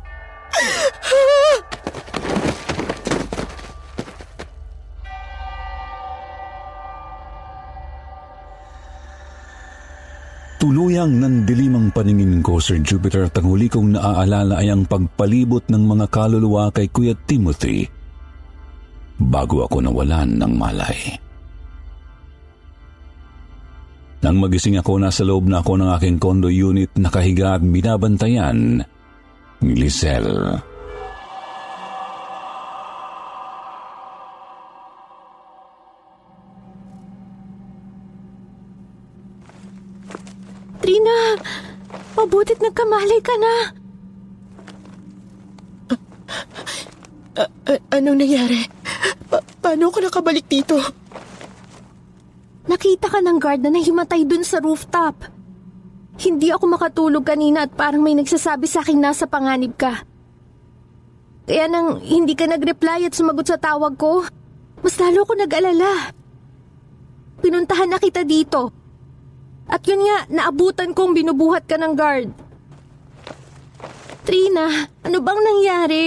Tuluyang 10.60 11.24
nandilim 11.24 11.72
ang 11.72 11.88
paningin 11.88 12.44
ko, 12.44 12.60
Sir 12.60 12.84
Jupiter, 12.84 13.24
at 13.24 13.34
ang 13.40 13.48
huli 13.48 13.72
kong 13.72 13.96
naaalala 13.96 14.60
ay 14.60 14.68
ang 14.68 14.84
pagpalibot 14.84 15.64
ng 15.72 15.82
mga 15.88 16.12
kaluluwa 16.12 16.68
kay 16.68 16.92
Kuya 16.92 17.16
Timothy 17.24 17.88
bago 19.16 19.64
ako 19.64 19.80
nawalan 19.80 20.36
ng 20.36 20.52
malay. 20.60 21.16
Nang 24.20 24.36
magising 24.36 24.76
ako, 24.76 25.00
nasa 25.00 25.24
loob 25.24 25.48
na 25.48 25.64
ako 25.64 25.80
ng 25.80 25.90
aking 25.96 26.20
condo 26.20 26.52
unit 26.52 26.92
nakahiga 26.92 27.56
at 27.56 27.64
binabantayan 27.64 28.84
ni 29.60 29.74
Lizelle. 29.74 30.62
Trina, 40.80 41.16
mabutit 42.16 42.56
nagkamalay 42.58 43.20
ka 43.20 43.34
na. 43.36 43.54
A- 47.40 47.52
a- 47.68 47.84
anong 48.00 48.18
nangyari? 48.24 48.64
Pa- 49.28 49.44
paano 49.60 49.92
ako 49.92 49.98
nakabalik 50.08 50.48
dito? 50.48 50.80
Nakita 52.64 53.12
ka 53.12 53.20
ng 53.20 53.38
guard 53.38 53.60
na 53.60 53.70
nahimatay 53.72 54.24
dun 54.24 54.42
sa 54.42 54.58
rooftop. 54.58 55.39
Hindi 56.20 56.52
ako 56.52 56.76
makatulog 56.76 57.24
kanina 57.24 57.64
at 57.64 57.72
parang 57.72 58.04
may 58.04 58.12
nagsasabi 58.12 58.68
sa 58.68 58.84
akin 58.84 59.00
nasa 59.00 59.24
panganib 59.24 59.72
ka. 59.80 60.04
Kaya 61.48 61.64
nang 61.64 62.04
hindi 62.04 62.36
ka 62.36 62.44
nag-reply 62.44 63.08
at 63.08 63.16
sumagot 63.16 63.48
sa 63.48 63.56
tawag 63.56 63.96
ko, 63.96 64.28
mas 64.84 65.00
lalo 65.00 65.24
ko 65.24 65.32
nag-alala. 65.32 66.12
Pinuntahan 67.40 67.88
na 67.88 67.96
kita 67.96 68.28
dito. 68.28 68.68
At 69.64 69.80
yun 69.88 70.04
nga, 70.04 70.28
naabutan 70.28 70.92
kong 70.92 71.16
binubuhat 71.16 71.64
ka 71.64 71.80
ng 71.80 71.96
guard. 71.96 72.28
Trina, 74.28 74.92
ano 75.00 75.18
bang 75.24 75.40
nangyari? 75.40 76.04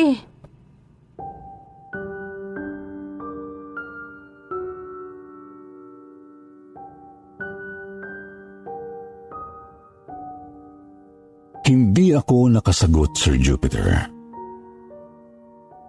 Hindi 11.63 12.11
ako 12.11 12.51
nakasagot, 12.59 13.15
Sir 13.15 13.39
Jupiter. 13.39 14.03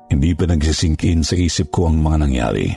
Hindi 0.06 0.30
pa 0.30 0.46
nagsisink 0.46 1.02
in 1.02 1.26
sa 1.26 1.34
isip 1.34 1.74
ko 1.74 1.90
ang 1.90 1.98
mga 1.98 2.16
nangyari. 2.22 2.70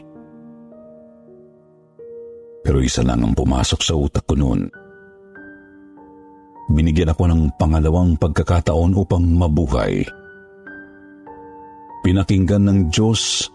Pero 2.66 2.82
isa 2.82 3.06
lang 3.06 3.22
ang 3.22 3.38
pumasok 3.38 3.80
sa 3.86 3.94
utak 3.94 4.26
ko 4.26 4.34
noon. 4.34 4.66
Binigyan 6.74 7.14
ako 7.14 7.30
ng 7.30 7.54
pangalawang 7.62 8.18
pagkakataon 8.18 8.98
upang 8.98 9.30
mabuhay. 9.30 10.02
Pinakinggan 12.02 12.66
ng 12.66 12.80
Diyos 12.90 13.46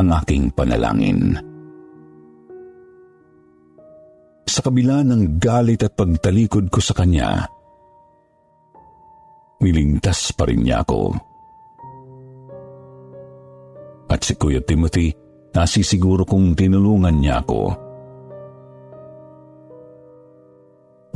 ang 0.00 0.16
aking 0.16 0.48
panalangin. 0.56 1.36
Sa 4.48 4.64
kabila 4.64 5.04
ng 5.04 5.36
galit 5.36 5.84
at 5.84 5.92
pagtalikod 5.92 6.72
ko 6.72 6.80
sa 6.80 6.96
Kanya, 6.96 7.44
niligtas 9.60 10.34
pa 10.36 10.44
rin 10.48 10.64
niya 10.64 10.84
ako. 10.84 11.16
At 14.06 14.22
si 14.22 14.38
Kuya 14.38 14.62
Timothy, 14.62 15.10
nasisiguro 15.56 16.22
kong 16.22 16.54
tinulungan 16.54 17.16
niya 17.18 17.42
ako. 17.42 17.62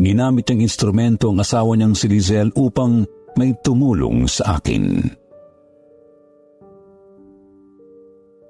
Ginamit 0.01 0.49
niyang 0.49 0.64
instrumento 0.64 1.28
ang 1.28 1.45
asawa 1.45 1.76
niyang 1.76 1.93
si 1.93 2.09
Lizelle 2.09 2.57
upang 2.57 3.05
may 3.36 3.53
tumulong 3.61 4.24
sa 4.24 4.57
akin. 4.59 4.84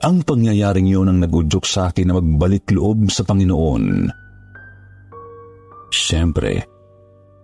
Ang 0.00 0.16
pangyayaring 0.24 0.88
yun 0.88 1.12
ang 1.12 1.20
nagudyok 1.20 1.66
sa 1.68 1.92
akin 1.92 2.08
na 2.08 2.16
magbalik 2.16 2.64
loob 2.72 3.12
sa 3.12 3.20
Panginoon. 3.26 4.08
Siyempre, 5.92 6.64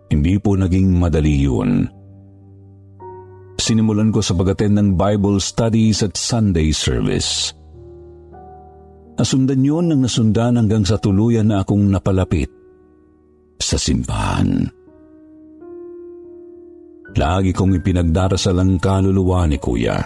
hindi 0.09 0.41
po 0.41 0.57
naging 0.57 0.97
madali 0.97 1.45
yun 1.45 1.85
sinimulan 3.67 4.15
ko 4.15 4.23
sa 4.23 4.39
pag-attend 4.39 4.79
ng 4.79 4.89
Bible 4.95 5.43
studies 5.43 6.07
at 6.07 6.15
Sunday 6.15 6.71
service. 6.71 7.51
Nasundan 9.19 9.67
yun 9.67 9.91
ng 9.91 10.07
nasundan 10.07 10.55
hanggang 10.55 10.87
sa 10.87 11.03
tuluyan 11.03 11.51
na 11.51 11.67
akong 11.67 11.83
napalapit 11.91 12.47
sa 13.59 13.75
simbahan. 13.75 14.71
Lagi 17.17 17.51
kong 17.51 17.81
ipinagdarasal 17.81 18.55
ang 18.61 18.79
kaluluwa 18.79 19.49
ni 19.51 19.59
Kuya. 19.59 19.99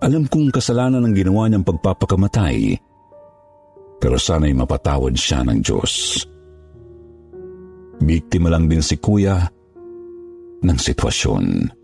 Alam 0.00 0.24
kong 0.26 0.50
kasalanan 0.50 1.04
ang 1.04 1.12
ginawa 1.14 1.46
niyang 1.46 1.68
pagpapakamatay, 1.68 2.80
pero 4.00 4.16
sana'y 4.16 4.56
mapatawad 4.56 5.12
siya 5.12 5.44
ng 5.44 5.60
Diyos. 5.60 6.24
Biktima 8.00 8.48
lang 8.48 8.72
din 8.72 8.80
si 8.80 8.96
Kuya 8.96 9.44
ng 10.64 10.78
sitwasyon. 10.80 11.79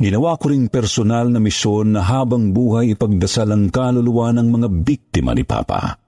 Ginawa 0.00 0.40
ko 0.40 0.48
ring 0.48 0.72
personal 0.72 1.28
na 1.28 1.36
misyon 1.36 1.92
na 1.92 2.00
habang 2.00 2.56
buhay 2.56 2.96
ipagdasal 2.96 3.52
ang 3.52 3.68
kaluluwa 3.68 4.32
ng 4.32 4.48
mga 4.48 4.68
biktima 4.80 5.36
ni 5.36 5.44
Papa. 5.44 6.00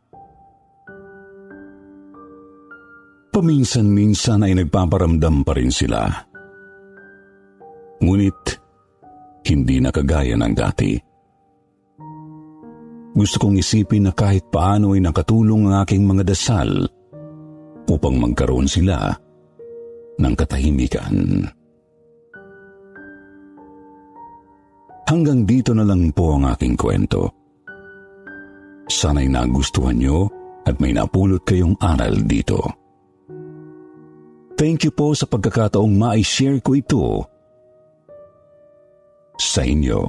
Paminsan-minsan 3.33 4.49
ay 4.49 4.57
nagpaparamdam 4.57 5.45
pa 5.45 5.53
rin 5.53 5.69
sila. 5.69 6.09
Ngunit, 8.01 8.41
hindi 9.45 9.77
na 9.85 9.93
kagaya 9.93 10.41
ng 10.41 10.55
dati. 10.57 10.93
Gusto 13.13 13.37
kong 13.45 13.61
isipin 13.61 14.09
na 14.09 14.17
kahit 14.17 14.49
paano 14.49 14.97
ay 14.97 15.05
nakatulong 15.05 15.69
ang 15.69 15.85
aking 15.85 16.09
mga 16.09 16.33
dasal 16.33 16.89
upang 17.93 18.17
magkaroon 18.17 18.65
sila 18.65 19.13
ng 20.17 20.33
katahimikan. 20.33 21.45
Hanggang 25.09 25.45
dito 25.45 25.75
na 25.77 25.85
lang 25.85 26.15
po 26.15 26.39
ang 26.39 26.49
aking 26.49 26.79
kwento. 26.79 27.29
Sana'y 28.89 29.29
nagustuhan 29.29 29.99
nyo 29.99 30.31
at 30.63 30.79
may 30.79 30.95
napulot 30.95 31.43
kayong 31.43 31.75
aral 31.83 32.23
dito. 32.23 32.59
Thank 34.55 34.87
you 34.87 34.93
po 34.95 35.11
sa 35.17 35.27
pagkakataong 35.27 35.91
ma-share 35.99 36.63
ko 36.63 36.79
ito 36.79 37.05
sa 39.35 39.67
inyo. 39.67 40.07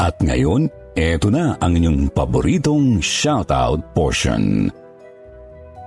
At 0.00 0.16
ngayon, 0.24 0.72
Eto 0.96 1.28
na 1.28 1.52
ang 1.60 1.76
inyong 1.76 2.08
paboritong 2.08 3.04
shoutout 3.04 3.84
portion. 3.92 4.72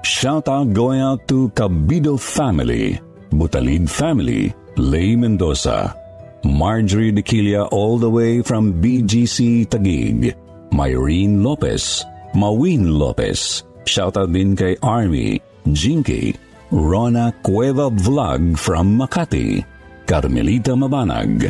Shoutout 0.05 0.69
going 0.69 1.01
out 1.01 1.25
to 1.25 1.49
Cabido 1.57 2.13
Family, 2.13 2.93
Butalid 3.33 3.89
Family, 3.89 4.53
Lay 4.77 5.17
Mendoza, 5.17 5.97
Marjorie 6.45 7.09
Dequilia 7.09 7.65
all 7.73 7.97
the 7.97 8.05
way 8.05 8.45
from 8.45 8.77
BGC 8.77 9.65
Tagig, 9.65 10.37
Myrene 10.69 11.41
Lopez, 11.41 12.05
Mawin 12.37 12.93
Lopez, 12.93 13.65
shoutout 13.89 14.29
din 14.29 14.53
kay 14.53 14.77
Army, 14.85 15.41
Jinky, 15.73 16.37
Rona 16.69 17.33
Cueva 17.41 17.89
Vlog 17.89 18.53
from 18.61 18.93
Makati, 18.93 19.65
Carmelita 20.05 20.77
Mabanag, 20.77 21.49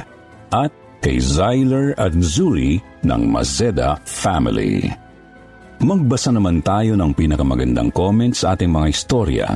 at 0.55 0.71
kay 0.99 1.19
Zyler 1.19 1.95
at 1.95 2.15
Zuri 2.19 2.79
ng 3.03 3.21
Mazeda 3.27 3.99
Family. 4.03 4.87
Magbasa 5.79 6.35
naman 6.35 6.59
tayo 6.59 6.99
ng 6.99 7.15
pinakamagandang 7.15 7.95
comments 7.95 8.43
sa 8.43 8.55
ating 8.55 8.67
mga 8.67 8.87
istorya. 8.91 9.47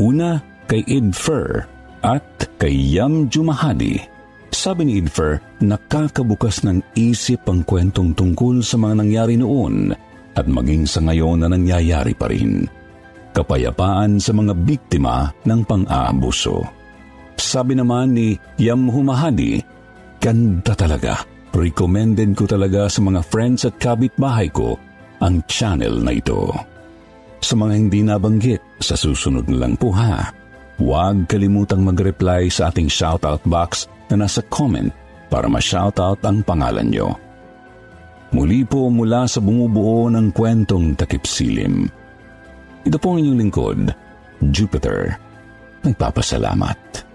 Una, 0.00 0.40
kay 0.64 0.80
Idfer 0.88 1.68
at 2.00 2.24
kay 2.56 2.72
Yam 2.72 3.28
Jumahadi. 3.28 4.00
Sabi 4.48 4.88
ni 4.88 5.04
Idfer, 5.04 5.36
nakakabukas 5.60 6.64
ng 6.64 6.80
isip 6.96 7.44
ang 7.44 7.60
kwentong 7.68 8.16
tungkol 8.16 8.64
sa 8.64 8.80
mga 8.80 9.04
nangyari 9.04 9.36
noon 9.36 9.92
at 10.32 10.48
maging 10.48 10.88
sa 10.88 11.04
ngayon 11.04 11.44
na 11.44 11.48
nangyayari 11.52 12.16
pa 12.16 12.32
rin. 12.32 12.64
Kapayapaan 13.36 14.16
sa 14.16 14.32
mga 14.32 14.56
biktima 14.56 15.28
ng 15.44 15.60
pang-aabuso. 15.68 16.64
Sabi 17.36 17.76
naman 17.76 18.16
ni 18.16 18.32
Yam 18.56 18.88
Humahadi, 18.88 19.60
ganda 20.26 20.74
talaga 20.74 21.22
recommended 21.56 22.36
ko 22.36 22.44
talaga 22.44 22.86
sa 22.86 23.00
mga 23.00 23.20
friends 23.24 23.64
at 23.64 23.80
kabitbahay 23.80 24.52
ko 24.52 24.76
ang 25.24 25.40
channel 25.48 25.96
na 26.04 26.12
ito. 26.12 26.52
Sa 27.40 27.56
mga 27.56 27.74
hindi 27.78 28.04
nabanggit, 28.04 28.60
sa 28.84 28.92
susunod 28.92 29.48
na 29.48 29.64
lang 29.64 29.74
po 29.80 29.88
ha. 29.96 30.28
Huwag 30.76 31.24
kalimutang 31.24 31.80
mag-reply 31.80 32.52
sa 32.52 32.68
ating 32.68 32.92
shoutout 32.92 33.40
box 33.48 33.88
na 34.12 34.20
nasa 34.20 34.44
comment 34.52 34.92
para 35.32 35.48
ma-shoutout 35.48 36.20
ang 36.20 36.44
pangalan 36.44 36.92
nyo. 36.92 37.16
Muli 38.36 38.66
po 38.68 38.92
mula 38.92 39.24
sa 39.24 39.40
bumubuo 39.40 40.12
ng 40.12 40.34
kwentong 40.36 40.92
takip 40.98 41.24
silim. 41.24 41.88
Ito 42.84 43.00
po 43.00 43.16
ang 43.16 43.24
inyong 43.24 43.38
lingkod, 43.40 43.80
Jupiter. 44.52 45.16
nagpapasalamat. 45.86 47.05